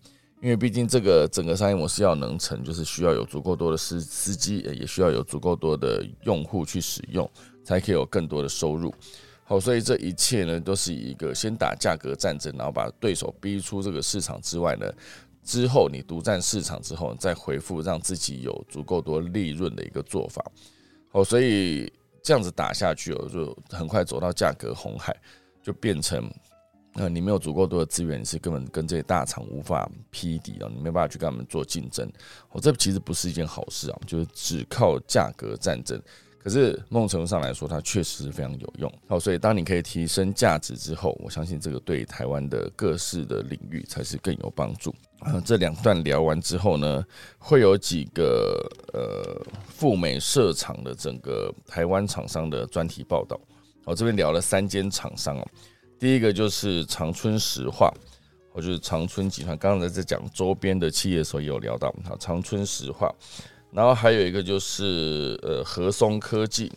[0.41, 7.27] 因因为毕竟这个整个商业模式要能成，就是需要有足够多的司司机，也需要有足够多的用户去使用，
[7.63, 8.93] 才可以有更多的收入。
[9.43, 14.85] 好，所以这一切呢，都是一个先打价格战争，然后把对手逼出这个市场之外呢，
[15.45, 20.43] 之后你独占市场之后，再回复让自己有足够多利润的一个做法。
[21.09, 21.89] 好，所以
[22.21, 25.15] 这样子打下去哦，就很快走到价格红海，
[25.63, 26.29] 就变成。
[26.97, 30.71] 那你没有足够多的资源，你是根本跟这些大厂无法匹敌啊！
[30.73, 32.09] 你没办法去跟他们做竞争，
[32.51, 33.99] 哦，这其实不是一件好事啊！
[34.07, 36.01] 就是只靠价格战争，
[36.41, 38.89] 可是某种程度上来说，它确实是非常有用。
[39.09, 44.95] 好，所以当你可以提升价值之后，我相信这个对台湾的各式的领域才是更有帮助。
[45.25, 47.03] 啊，这两段聊完之后呢，
[47.39, 53.39] 会有几个呃赴美设厂的整个台湾厂商的专题报道。
[53.85, 55.47] 我这边聊了三间厂商哦。
[55.97, 57.91] 第一个就是长春石化，
[58.51, 59.57] 或就是长春集团。
[59.57, 63.11] 刚才在讲周边的企业的时候，也有聊到好长春石化。
[63.71, 66.71] 然后还有一个就是呃和松科技，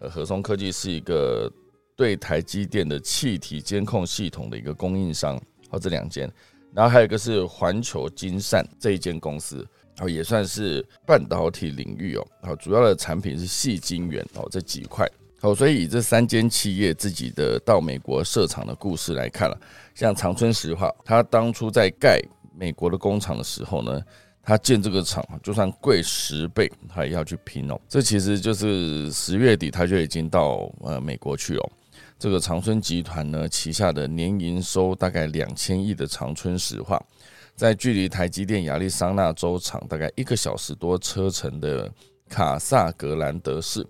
[0.00, 1.50] 呃和松科技是一个
[1.96, 5.40] 对台积电的气体监控系统的一个供应商。
[5.70, 6.30] 好，这两间。
[6.74, 9.66] 然后还有一个是环球金善这一间公司，
[9.98, 12.26] 哦也算是半导体领域哦。
[12.42, 15.06] 好，主要的产品是细晶圆哦这几块。
[15.40, 19.58] 好，所以以这三间企业自己的到美国设厂的故事来看了，
[19.94, 22.20] 像长春石化，它当初在盖
[22.54, 24.02] 美国的工厂的时候呢，
[24.42, 27.80] 它建这个厂就算贵十倍，它也要去拼哦。
[27.88, 31.72] 这其实就是十月底它就已经到呃美国去哦。
[32.20, 37.02] 这个长春集团呢旗下的年营收大概两千亿的长春石化，
[37.56, 41.90] 在距离台积电亚利桑那州厂大概一个小时多车程的
[42.28, 43.86] 卡萨格兰德市。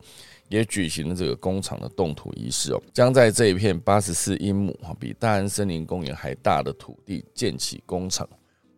[0.48, 8.28] 也举行了这个工厂的动土仪式哦，将在这一片八十四英亩哈，比大安森林公园还大的土地建起工厂。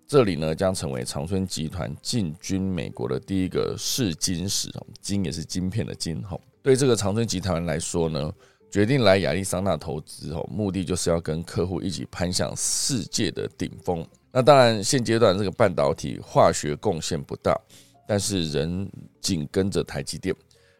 [0.06, 6.38] 这里呢，将成为长春集团进军美国的第一个试金石哦，金也是晶片的金哈。
[6.62, 8.30] 对这个长春集团来说呢，
[8.72, 14.04] 决定来亚利桑那投资哦，目的就是要跟客户一起攀向世界的顶峰。
[14.32, 17.54] 那当然，现阶段这个半导体化学贡献不大，
[18.08, 20.34] 但是仍紧跟着台积电。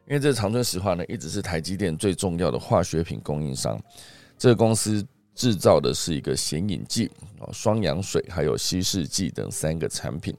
[0.09, 3.79] 因为这长春石化呢，一直是台积电最重要的化学品供应商。
[4.39, 10.35] 这个公司制造的是一个显影剂、哦双氧水，还有稀释剂等三个产品，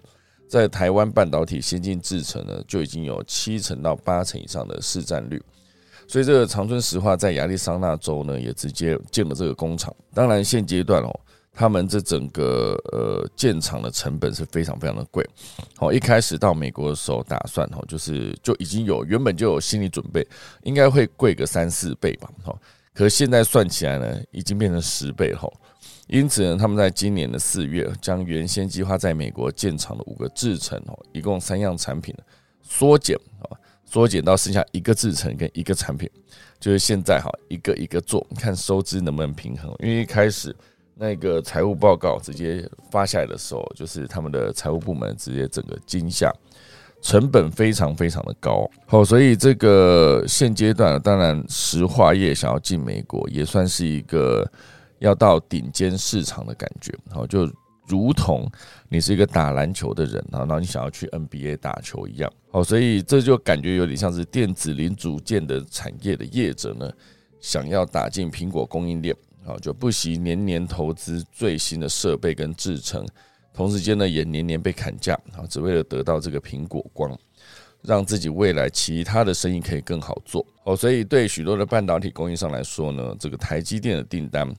[0.49, 5.39] 在台湾半导体先进制程呢，就已经有七成到八成以上的市占率。
[6.13, 9.91] 所以，这个长春石化在亚利桑那州呢，也直接建了这个工厂。
[10.13, 11.19] 当然，现阶段哦。
[11.55, 15.23] 他们这整个呃建厂的成本是非常非常的贵，
[15.75, 20.27] 好，一开始到美国的时候打算哈，就是就已经有原本就有心理准备，
[20.63, 22.55] 应该会贵个三四倍吧，哈，
[22.91, 25.47] 可现在算起来呢，已经变成十倍哈，
[26.07, 32.15] 因此呢，他们在今年的四月将原先计划在美国建厂的五个制程哦，一共三样产品
[32.63, 33.45] 缩减啊，
[33.93, 36.09] 缩减到剩下一个制程跟一个产品，
[36.59, 40.55] 就是现在哈一个一个做，看收支能不能平衡，因为一开始。
[40.95, 46.31] 那个财务报告直接发下来的时候，就是他们的财务部门直接整个惊吓，
[47.01, 48.69] 成本非常非常的高。
[48.85, 54.47] 好，所以这个现阶段，当然石化业想要进美国，也算是一个
[54.99, 56.93] 要到顶尖市场的感觉。
[57.09, 57.51] 好，就
[57.87, 58.47] 如同
[58.87, 62.31] 你是一个打篮球的人，然后你想要去 NBA 打球一样。
[62.53, 66.89] 好，所以这就感觉有点像是电子零组件的产业的业者呢，
[67.41, 69.13] 想要打进苹果供应链。
[69.45, 73.05] 啊，就不惜年年投资最新的设备跟制程，
[73.53, 77.13] 同时间呢也年年被砍价，啊，只为了得到这个苹果光，
[77.81, 80.45] 让自己未来其他的生意可以更好做。
[80.63, 84.49] 哦，所以对许多的半导体供应商来说呢，这个台积电的订单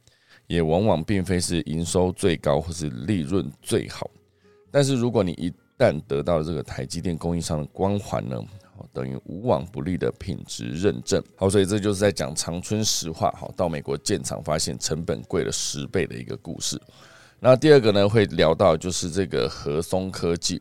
[0.48, 4.10] 也往往并非是营收最高或是利润最好，
[4.70, 8.40] 但是如果你一旦得到这个台积电供应商的光环呢？
[8.92, 11.22] 等于无往不利的品质认证。
[11.36, 13.30] 好，所以这就是在讲长春石化。
[13.38, 16.80] 好，到美国建厂发现成本贵了十倍的一个故事。
[17.38, 20.60] 那第二个呢，会聊到就是这个和松科技。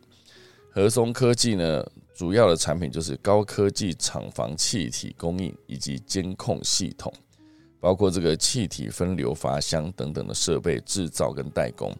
[0.70, 7.12] 和松科技呢，主要的产品就是高科技厂房气体供应以及监控系统，
[7.80, 11.94] 包括这个气体分流阀箱等等的设备制造跟代工。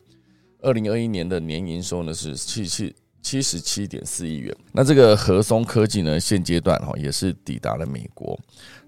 [0.63, 2.95] 二零二一年的年营收呢是七七。
[3.25, 4.55] 七十七点四亿元。
[4.71, 8.39] 那这个和松科技呢，现阶段哈也是抵达了美国，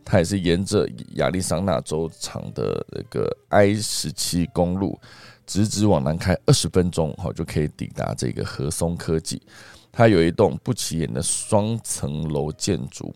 [0.05, 5.01] 它也是沿着亚利桑那州长的那个 I 十七公路，
[5.47, 9.41] 直直往南开二十分钟哈就可以抵达这个和松科技。
[9.91, 13.15] 它有一栋不起眼的双层楼建筑，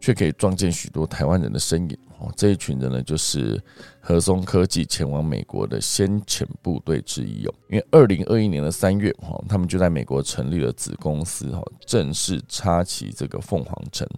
[0.00, 1.98] 却可以撞见许多台湾人的身影。
[2.36, 3.62] 这一群人呢，就是
[4.00, 7.54] 和松科技前往美国的先遣部队之一哦。
[7.68, 14.08] 因为二零二一年的三月，哈，他们就在美国成立了子公司，哈，正式插旗这个凤凰城。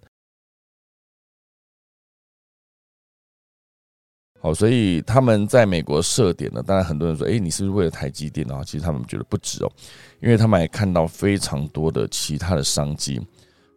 [4.41, 8.63] 好，所以他们在美国设点呢，当然很多人说，哎，你是不是为了台积电啊？
[8.63, 9.73] 其实他们觉得不止哦，
[10.21, 13.21] 因为他们还看到非常多的其他的商机。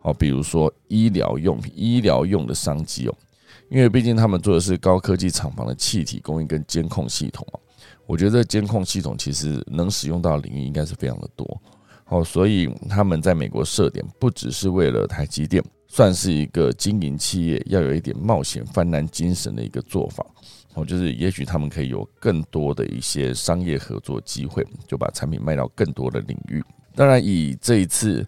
[0.02, 3.16] 好，比如说医疗用品、医疗用的商机哦。
[3.70, 7.56] 因为毕竟他们做的是高科技厂房的气体供应跟监控系统啊，
[8.08, 11.62] 我觉得监控系统其实能使用到的领域应该是非常的多。
[12.04, 20.26] 好，所以他们在美国设点不只是为了台积电，算是一个经营企业要有一点冒险犯难精神的一个做法。
[20.74, 26.64] 哦，就是也许他们可以有更多的一些商业合作机会，就把产品卖到更多的领域。
[26.96, 28.28] 当然，以这一次。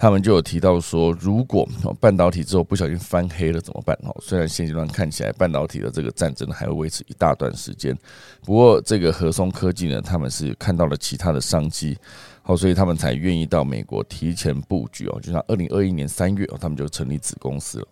[0.00, 1.68] 他们就有提到说，如果
[2.00, 3.94] 半导体之后不小心翻黑了怎么办？
[4.02, 7.94] 哦，虽然现阶段看起来半导体的这个战争还会维持一大段时间，
[8.42, 11.98] 不过这个和松科技呢，他们是看到了其他的商机，
[12.40, 15.20] 好，所以他们才愿意到美国提前布局哦。
[15.20, 17.88] 就像二零二一年三月，他们就成立子公司了。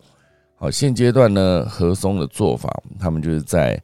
[0.56, 3.78] 好，现阶段呢，和松的做法，他们就是在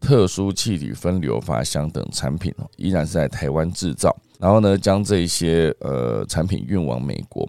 [0.00, 7.48] 特殊气体分流发箱等产品，依然是在台湾制造，然后呢，将这些呃产品运往美国。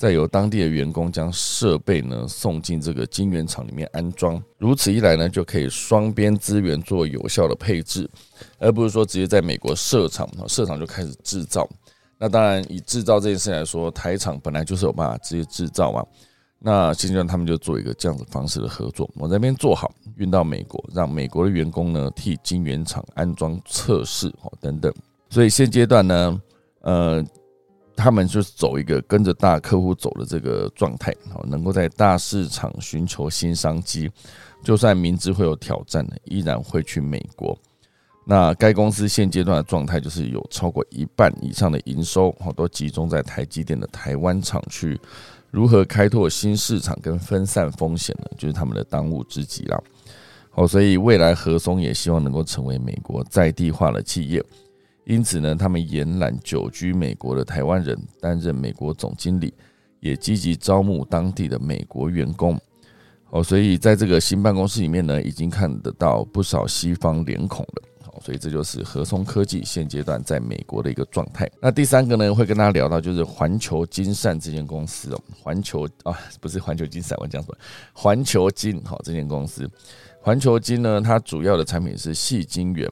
[0.00, 8.08] 再由当地的员工将设备呢送进这个晶圆厂里面安装，如此一来呢，就可以双边资源做有效的配置，
[8.58, 11.68] 而不是说直接在美国设厂，设厂就开始制造。
[12.16, 16.02] 那当然，以制造这件事来说，台厂本来就是有办法直接制造嘛。
[16.58, 24.90] 那现阶段他们就做一个这样子方式的合作，我这边做好运到美国，让美国的员工呢替晶圆厂安装测试哦等等。
[25.28, 26.42] 所以现阶段呢，
[26.80, 27.22] 呃。
[28.00, 34.10] 他们就是走一个跟着大客户走的这个状态，好，能够在大市场寻求新商机，
[34.64, 37.56] 就算明知会有挑战，依然会去美国。
[38.24, 44.98] 那该公司现阶段的状态就是有超过一半以上的营收，好，都集中在台积电的台湾厂区。
[45.50, 48.26] 如何开拓新市场跟分散风险呢？
[48.38, 49.80] 就是他们的当务之急啦。
[50.50, 54.44] 好，所以未来何松也希望能够成为美国在地化的企业。
[55.10, 59.52] 因此呢，他们延揽久居美国的台湾人担任美国总经理，
[59.98, 62.56] 也积极招募当地的美国员工。
[63.30, 67.82] 哦，所以在这个新办公室里面呢，已经看得到不少西方脸孔了。
[68.04, 71.50] 好，所以这就是和松科技现阶段在美国的一个状态。
[71.60, 77.58] 那第三个呢，会跟大家聊到就是环球金善这间公司哦，环球啊，不是环球金散，我讲什么？
[77.92, 79.68] 环球金好，这间公司，
[80.20, 82.88] 环球金呢，它主要的产品是细晶圆。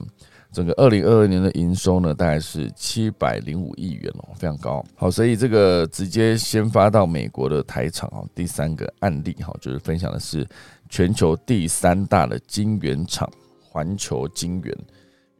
[0.51, 4.83] 整个二零二二年的营收呢，大概是七百零五亿元哦，非常高。
[4.95, 10.47] 好，所以这个直接先发到美国的台厂哦，第三个案例哈，就是分享的是
[10.89, 13.29] 全球第三大的晶圆厂
[13.61, 14.75] 环球晶圆，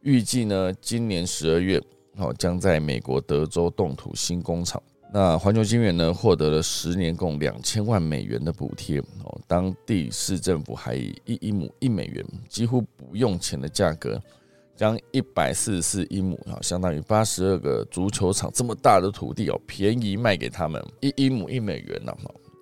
[0.02, 1.82] 预计呢今年十二月
[2.16, 4.80] 哦将在美国德州动土新工厂。
[5.12, 14.22] 那环球晶圆呢获得了十年共两千万美元的补贴哦，当地市政府还以一一亩一美元几乎不用钱的价格。
[14.80, 22.16] 将一百四十四英亩啊，相当于八十二个足球场这么大的土地哦，便宜卖给他们一英亩一美元呢，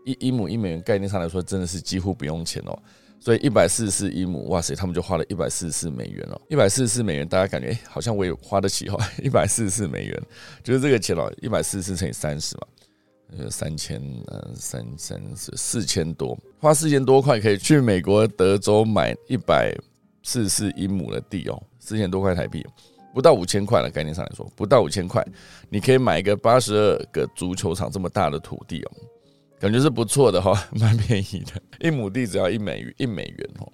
[0.05, 2.77] 一英亩一美元概念上来说，真的是几乎不用钱哦。
[3.21, 10.23] 所以一百四十四英亩，哇塞，他们就花了一百四十四美元哦，一百四十四美元，大家感觉哎，好像我也花得起哈， 一百四十四美元，
[10.65, 12.67] 就是这个钱哦，一百四十四乘以三十嘛，
[13.39, 19.73] 呃，三千呃三三四四千多，花四千多块可以去美国德州买一百
[20.25, 21.63] 四十四英亩的地哦。
[21.89, 22.63] 四千多块台币，
[23.15, 23.91] 不到五千块了。
[23.91, 25.27] 概念上来说，不到五千块，
[25.71, 28.91] 你可以买一个八十二个足球场这么大的土地哦，
[29.59, 33.73] 感觉是不错的哈， 蛮便宜的，一亩地只要一美一美元哦。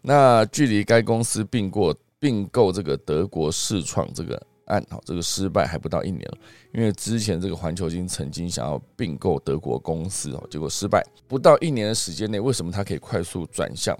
[0.00, 6.38] 那距离该公司并过并购这个德国世创这个案哈，这个失败还不到一年了，
[6.72, 11.04] 因为之前这个环球金曾经想要并购德国公司哦，结果失败。
[11.26, 13.98] 不到一年的时间内，为什么它可以快速转向，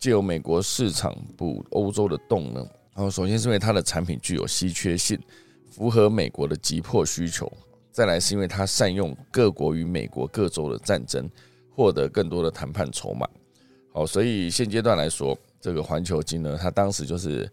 [0.00, 2.66] 借由美国市场补欧洲的洞呢？
[2.98, 5.16] 然后，首先是因为它的产品具有稀缺性，
[5.70, 7.46] 符合美国的急迫需求；
[7.92, 11.30] 再来是因为它善用各国与美国各州的战争，
[11.70, 13.24] 获得更多的谈判筹码。
[13.92, 17.48] 好，所以现阶段来说，这个环球金呢，它当时就是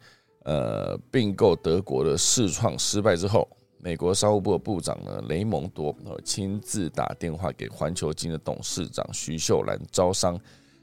[0.45, 10.39] 呃并购德国的世创失败之后，美国商务部部长呢雷蒙多呃亲自打电话给环球金的董事长徐秀兰招商，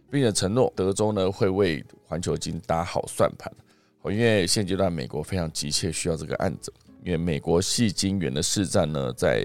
[0.08, 3.52] 并且承诺德州呢会为环球金打好算盘。
[4.11, 6.72] 因为现阶段美国非常急切需要这个案子，
[7.05, 9.44] 因为美国细晶圆的市占呢，在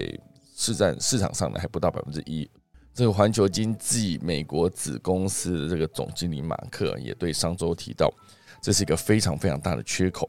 [0.56, 2.50] 市占市场上呢还不到百分之一，
[2.92, 8.12] 这个环球经济美国子公司的这个总经理马克也对上周提到，
[8.60, 10.28] 这是一个非常非常大的缺口，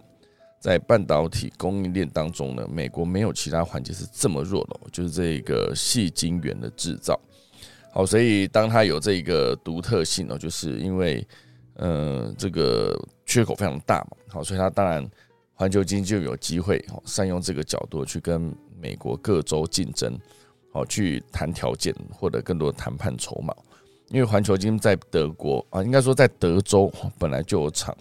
[0.60, 7.20] 在半导体供应链当中呢，美国没有其他环节是这么弱的，就是这个细晶圆的制造。
[7.92, 11.28] 好，所以当它有这个独特性哦，就是因为
[11.80, 15.06] 呃这个缺口非常大嘛，好，所以它当然
[15.54, 20.18] 环球经济就有机会哦，善用这个角度去跟美国各州竞争。
[20.72, 23.52] 好，去谈条件，获得更多谈判筹码。
[24.10, 27.98] 因为环球金在德国啊，应该说在德州本来就有厂。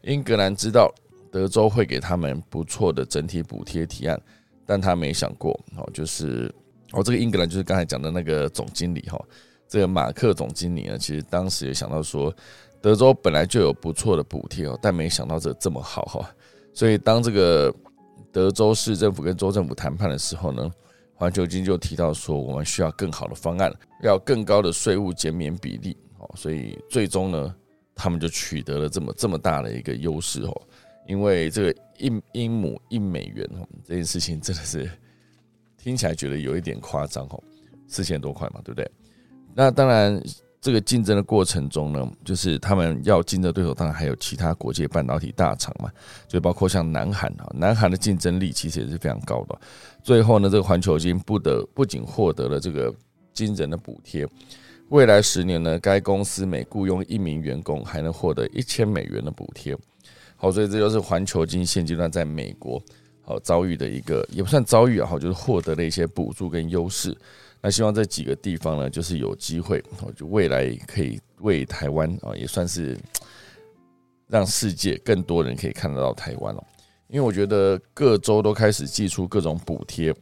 [0.00, 0.90] 英格兰知道
[1.30, 4.18] 德州会给他们不错的整体补贴提案，
[4.64, 6.50] 但他没想过哦，就是
[6.92, 9.22] 哦，这个英格兰就是刚才讲的那个总经理哈，
[9.68, 12.34] 这个马克总经理呢，其实当时也想到说，
[12.80, 16.30] 德州本来就有不错的补贴哦，但没想到这这么好哈。
[16.72, 17.74] 所以当这个
[18.30, 20.70] 德州市政府跟州政府谈判的时候呢？
[21.18, 23.72] 环球金就提到说，我们需要更好的方案，
[24.02, 27.54] 要更高的税务减免比例哦，所以最终呢，
[27.94, 30.54] 他们就取得了这么这么大的一个优势哦。
[31.08, 34.90] 因为这个一英亩一美元哦，这件事情真的是
[35.78, 37.42] 听起来觉得有一点夸张哦，
[37.86, 38.90] 四千多块嘛，对不对？
[39.54, 40.22] 那当然。
[40.66, 45.88] 这个竞争的过程中呢，就是他们要竞争对手，当然还有其他国际半导体大厂嘛，
[46.26, 49.56] 就包括像南韩啊，南韩的竞争力其实也是非常高的。
[50.02, 52.92] 最后呢，这个环球金不得不仅获得了这个
[53.32, 54.26] 惊人的补贴，
[54.88, 59.78] 未来十年呢，该公司每雇佣一名员工还能获得一千美元的补贴。
[60.34, 62.82] 好，所以这就是环球金现阶段在美国
[63.22, 67.16] 好遭遇的一个，也不算遭遇啊，好，就是获得了一些补助跟优势。
[67.66, 69.82] 那希望这几个地方呢，就是有机会，
[70.14, 72.96] 就未来可以为台湾啊，也算是
[74.28, 76.62] 让世界更多人可以看得到台湾哦。
[77.08, 80.14] 因为我觉得各州都开始寄出各种补贴，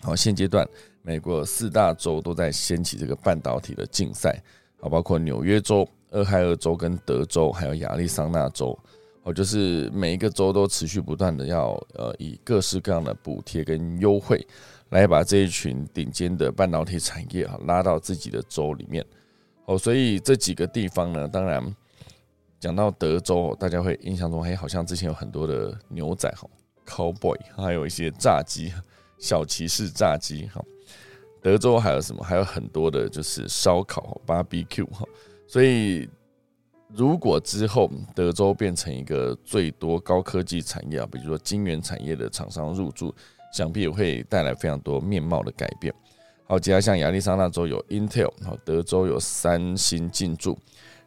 [0.00, 0.66] 好，现阶段
[1.02, 4.42] 美国四大州都在掀起这个半导体的竞赛，
[4.80, 8.78] 好，包括纽约州、俄亥俄州跟德州，还有亚利桑那州，
[9.24, 14.42] 哦，就是每一个州都持续不断的要呃，以各式各样的补贴跟优惠。
[14.90, 19.04] 来把这一群顶尖的半导体产业哈拉到自己的州里面，
[19.64, 21.64] 哦，所以这几个地方呢，当然
[22.58, 26.48] 讲到德州，大家会印象中，哎，好像之前有很多的牛仔哈
[26.84, 28.72] ，cowboy，还有一些炸鸡，
[29.16, 30.60] 小骑士炸鸡哈。
[31.40, 32.22] 德州还有什么？
[32.24, 35.06] 还有很多的就是烧烤，barbecue 哈。
[35.46, 36.08] 所以
[36.92, 43.14] 如果之后德州变成一个最多高科技产业啊，比如说晶圆产业的厂商入驻。
[43.52, 45.92] 想必也会带来非常多面貌的改变。
[46.46, 50.58] 好，接下来像亚利桑那州有 Intel，好，德州有三星进驻，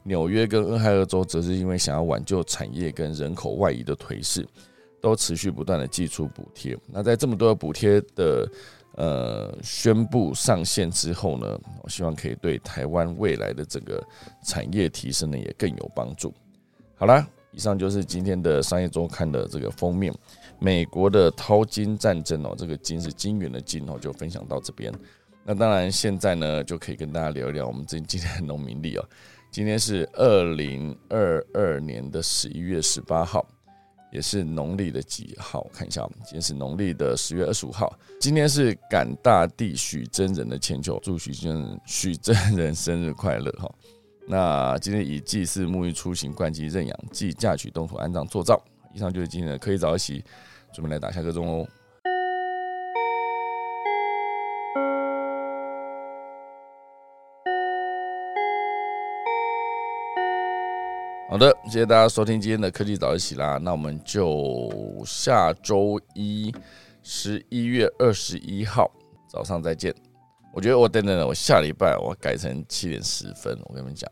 [0.03, 4.47] 纽约跟俄亥俄州则是因为想要挽救产业跟人口外移的颓势，
[5.01, 6.77] 都持续不断的寄出补贴。
[6.87, 8.49] 那在这么多的补贴的
[8.95, 14.01] 呃宣布上线之后呢，我希望可以对台湾未来的整个
[14.45, 16.33] 产业提升呢也更有帮助。
[16.95, 20.13] 好啦，以上就是今天的商业周刊的这个封面。
[20.59, 24.93] 美国的淘金战争哦，这个金是金元的金哦，就分享到这边。
[25.45, 29.05] 那当然，现在呢就可以跟大家聊一聊我们这今天的农民历哦。
[29.51, 33.45] 今天是二零二二年的十一月十八号，
[34.11, 35.67] 也是农历的几号？
[35.73, 37.93] 看一下，今天是农历的十月二十五号。
[38.21, 43.69] 今天是感大地许真人的千秋，祝许真 许真人生日快乐哈。
[44.25, 48.63] 那今天以祭祀沐浴出行灌祭认养祭嫁娶动土安葬做灶。
[48.93, 50.23] 以上就是今天的科技早起。
[50.73, 51.67] 准备来打下个钟哦！
[61.29, 63.59] 好的，谢谢大家收听今天的科技早起啦。
[63.61, 64.67] 那我们就
[65.05, 66.51] 下周一
[67.03, 68.89] 十一月二十一号
[69.29, 69.93] 早上再见。
[70.51, 73.55] 我觉得我等等等，我下礼拜我改成七点十分。
[73.65, 74.11] 我跟你们讲，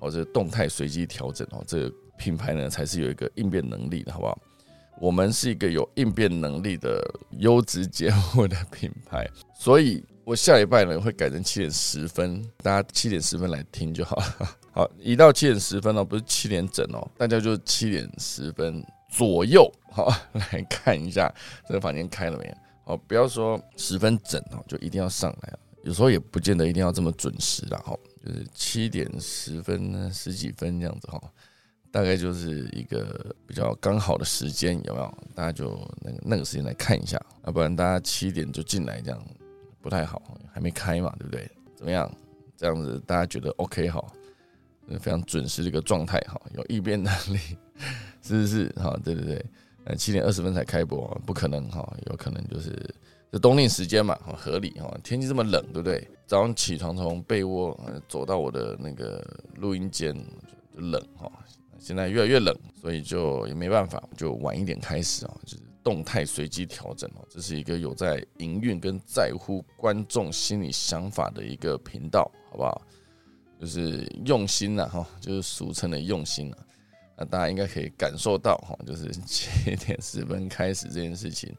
[0.00, 4.38] 我这动态随机调整哦，这个品牌呢才是有一个应变能力的，好不好？
[5.00, 7.02] 我们是一个有应变能力的
[7.38, 14.56] 优质节目的品牌，所以我下礼拜呢会改成七点十分，大家七点十分来听就好了。
[14.70, 21.32] 好，一到七点十分哦，不是七点整哦，大家就七点十分左右， 好来看一下
[21.66, 22.54] 这个房间开了没有。
[22.84, 25.52] 好，不要说十分整哦，就一定要上来
[25.82, 27.82] 有时候也不见得一定要这么准时啦。
[27.84, 31.20] 哈，就是七点十分呢，十几分这样子哈。
[31.92, 35.14] 大概就是一个比较刚好的时间，有没有？
[35.34, 39.22] 大家就那个那个时间来看一下，要不然大家七点就进来，这样
[39.82, 41.48] 不太好，还没开嘛，对不对？
[41.76, 42.10] 怎么样？
[42.56, 44.02] 这样子大家觉得 OK 哈？
[45.00, 47.38] 非常准时的一个状态哈，有应变能力，
[48.22, 48.68] 是不是？
[48.76, 49.46] 哈，对对对，
[49.84, 52.74] 呃，七点二十分才开播，不可能哈，有可能就是
[53.30, 54.94] 这冬令时间嘛，合理哈。
[55.02, 56.08] 天气这么冷，对不对？
[56.26, 57.78] 早上起床从被窝
[58.08, 59.24] 走到我的那个
[59.56, 60.14] 录音间
[60.74, 61.30] 冷哈。
[61.82, 67.26] 现在越来越冷，所以就也没办法，就晚一点开始啊，就是动态随机调整哦。
[67.28, 72.80] 这是一个有在营运跟在乎观众心理想法的一个频道，好不好？
[73.60, 76.58] 就是用心了哈，就是俗称的用心了。
[77.16, 81.52] 那大家应该可以感受到哈，就是七点十分开始这件事情，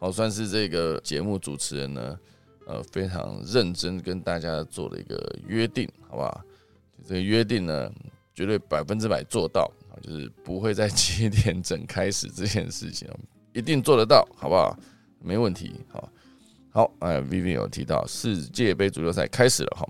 [0.00, 2.18] 好算是这个节目主持人呢，
[2.66, 6.42] 呃，非常认真跟大家做的一个约定，好不好？
[7.06, 7.92] 这个约定呢。
[8.38, 9.68] 绝对百分之百做到！
[10.00, 13.08] 就是不会在七点整开始这件事情，
[13.52, 14.78] 一定做得到，好不好？
[15.20, 16.08] 没问题，好，
[16.70, 19.84] 好，哎，Vivi 有提到世界杯足球赛开始了哈，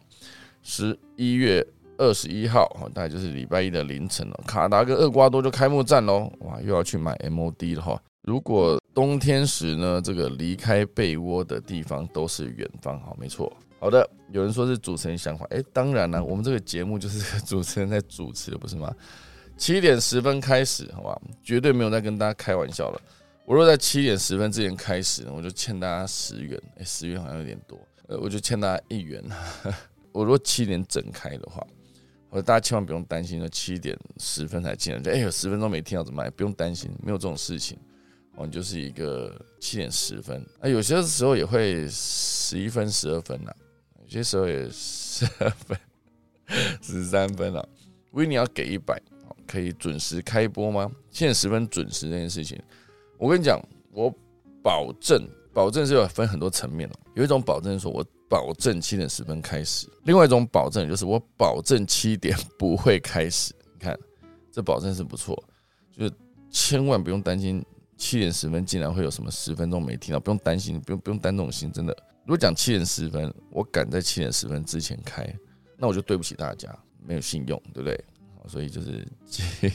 [0.62, 1.62] 十一月
[1.98, 4.40] 二十一号，哈，大概就是礼拜一的凌晨了。
[4.46, 8.02] 卡达跟厄瓜多就开幕战喽，哇，又要去买 MOD 了哈。
[8.22, 13.54] 如果冬天时呢，这个离开被窝的地方都是远方，好，没错。
[13.80, 18.92] 好的，有人说是主持人想法，哎，当然了，我们这个节目就是 主持人在主持的，不是吗？
[19.56, 23.00] 七点十分开始，好吧，绝对没有在跟大家开玩笑了。
[23.44, 29.24] 我若在七点十分之前开始，我就欠大家十元，哎，十元好像有点多，呃，我就欠大家一元。
[30.12, 31.64] 我如果七点整开的话，
[32.30, 36.32] 我说大家千万不用担心，说七点十分才进来，就哎有十分钟没听到怎么办？
[36.36, 37.78] 不用担心，没有这种事情。
[38.36, 43.52] 我们就是一个七点十分，啊，有些时候也会十一分、十二分呐。
[44.08, 45.78] 有些时候也十二分、
[46.80, 47.68] 十三分了。
[48.12, 48.98] 维尼要给一百，
[49.46, 50.90] 可以准时开播吗？
[51.10, 52.58] 七点十分准时这件事情，
[53.18, 54.10] 我跟你讲，我
[54.62, 56.94] 保证，保证是有分很多层面的。
[57.12, 63.54] 有一种保证说，我保证七点十分开始；，另外一种保证就是我保证七点不会开始。
[63.74, 63.94] 你看，
[64.50, 65.38] 这保证是不错，
[65.92, 66.12] 就是
[66.50, 67.62] 千万不用担心
[67.98, 71.94] 七点十分竟然会有什么十分钟没听到，不用担心，不用不用担这种心，真的。
[72.28, 75.26] 如果讲七点十分，我赶在七点十分之前开，
[75.78, 76.68] 那我就对不起大家，
[77.02, 77.98] 没有信用，对不对？
[78.46, 79.72] 所以就是七点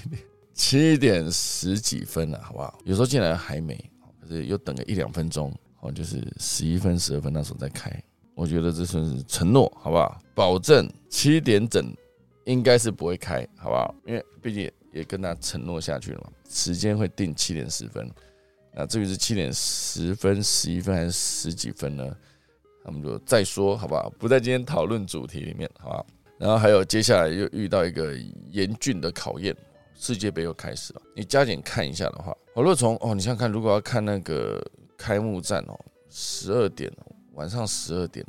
[0.53, 2.79] 七点十几分了，好不好？
[2.85, 3.73] 有时候进来还没，
[4.21, 7.91] 可是又等个一两分钟，哦，就是十一分、十二分那时候再开。
[8.35, 10.21] 我觉得这算是承诺，好不好？
[10.35, 11.91] 保证七点整
[12.45, 13.95] 应该是不会开，好不好？
[14.05, 18.07] 因为毕竟也跟他承诺下去了嘛，时间会定七点十分。
[18.75, 22.15] 那至于是七点十分、十一分还是十几分呢？
[22.83, 24.09] 那我们就再说，好不好？
[24.19, 26.05] 不在今天讨论主题里面，好吧？
[26.37, 28.13] 然后还有接下来又遇到一个
[28.51, 29.55] 严峻的考验，
[29.95, 31.01] 世界杯又开始了。
[31.15, 34.61] 你加紧看一下的话，如果从哦，你想想看，如果要看那个
[34.97, 35.79] 开幕战哦，
[36.09, 36.91] 十二点
[37.33, 38.25] 晚上十二点，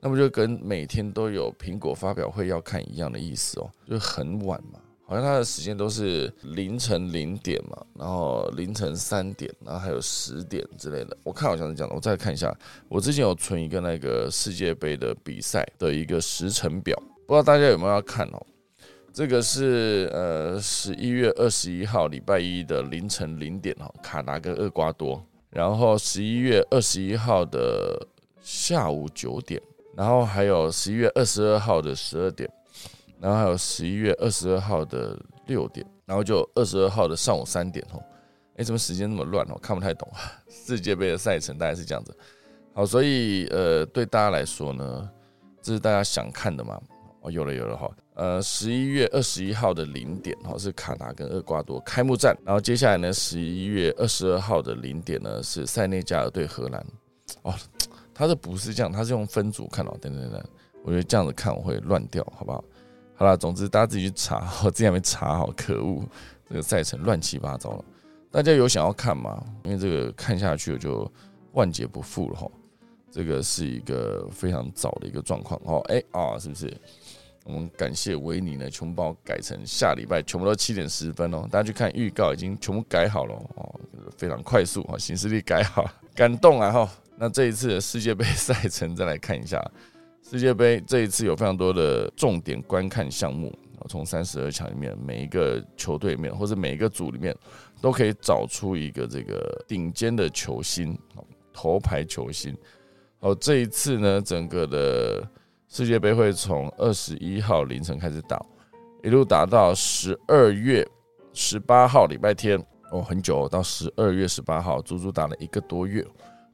[0.00, 4.78] 那不就跟每天都有苹果发表会要看一样的意思哦，就很晚嘛。
[5.04, 11.16] 好像他的时间都是凌晨零点嘛，然后凌晨三点，然后还有十点之类的。
[11.22, 12.56] 我看好像是这样的，我再看一下。
[12.88, 16.96] 我之前有存一个那个世界杯的比赛的一个时程表，
[17.26, 18.46] 不知道大家有没有要看哦？
[19.12, 25.22] 这个是呃十一月二十一号礼拜一的凌晨零点哦，卡达跟厄瓜多。
[25.50, 28.06] 然后十一月二十一号的
[28.40, 29.60] 下午九点，
[29.94, 32.50] 然后还有十一月二十二号的十二点。
[33.22, 35.16] 然后还有十一月二十二号的
[35.46, 38.02] 六点，然后就二十二号的上午三点哦。
[38.56, 39.56] 哎，怎么时间那么乱哦？
[39.62, 40.18] 看不太懂啊。
[40.50, 42.12] 世界杯的赛程大概是这样子。
[42.74, 45.08] 好，所以呃，对大家来说呢，
[45.62, 46.80] 这是大家想看的吗？
[47.20, 47.88] 哦，有了有了哈。
[48.14, 52.36] 呃，十一月二十一号的零点哦，是卡达跟厄瓜多开幕战。
[52.44, 56.84] 然后接下来呢，十一月二十二号的零点呢，是塞内加尔对荷兰。
[57.42, 57.54] 哦，
[58.12, 59.96] 他这不是这样，他是用分组看哦。
[60.00, 60.44] 等等等，
[60.82, 62.62] 我觉得这样子看我会乱掉，好不好？
[63.22, 66.02] 好了，总之大家自己去查，我自己还没查好，可恶，
[66.48, 67.84] 这个赛程乱七八糟了。
[68.32, 69.40] 大家有想要看吗？
[69.62, 71.08] 因为这个看下去我就
[71.52, 72.50] 万劫不复了哈。
[73.12, 75.78] 这个是一个非常早的一个状况哦。
[75.88, 76.76] 哎啊，是不是？
[77.44, 81.46] 我们感谢维尼呢，全部帮我改成下礼拜全部都七点十分哦。
[81.48, 83.80] 大家去看预告，已经全部改好了哦，
[84.16, 86.90] 非常快速哈，行事历改好，感动啊哈。
[87.16, 89.64] 那这一次的世界杯赛程再来看一下。
[90.22, 93.52] 世界杯这一次有非常多的重点观看项目，
[93.88, 97.36] 从三十二强里面每一个球队里面，或者每一个组里面，
[97.82, 100.96] 都可以找出一个这个顶尖的球星，
[101.52, 102.56] 头牌球星。
[103.20, 105.28] 哦，这一次呢，整个的
[105.68, 108.42] 世界杯会从二十一号凌晨开始打，
[109.02, 110.86] 一路打到十二月
[111.34, 112.58] 十八号礼拜天，
[112.90, 116.06] 哦，很久，到十二月十八号，足足打了一个多月。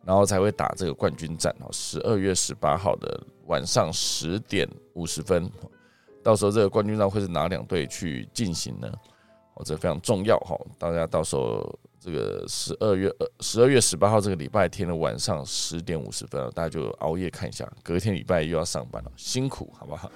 [0.05, 5.51] 然后才会打这个冠军战哦，十二月十八号的晚上十点五十分，
[6.23, 8.91] 到时候这个冠军战会是哪两队去进行呢？
[9.55, 20.09] 哦，这非常重要哈，大家到时候这个十二月二十二月十八号这个礼拜天的晚上十点五十分，大家就熬夜看一下，隔天礼拜又要上班了，辛苦好不好？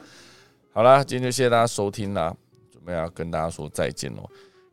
[0.72, 2.32] 好啦，今天就谢谢大家收听啦，
[2.70, 4.22] 准备要跟大家说再见喽。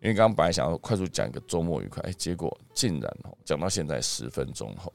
[0.02, 4.92] 因为刚刚本来想要快速讲一个周末愉快，结果竟然哦讲到现在十分钟哈。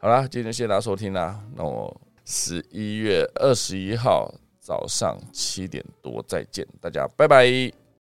[0.00, 2.00] 好啦，今天谢谢大家收听啦，那我
[2.30, 7.87] 十一月二十一号早上七点多再见，大家拜拜。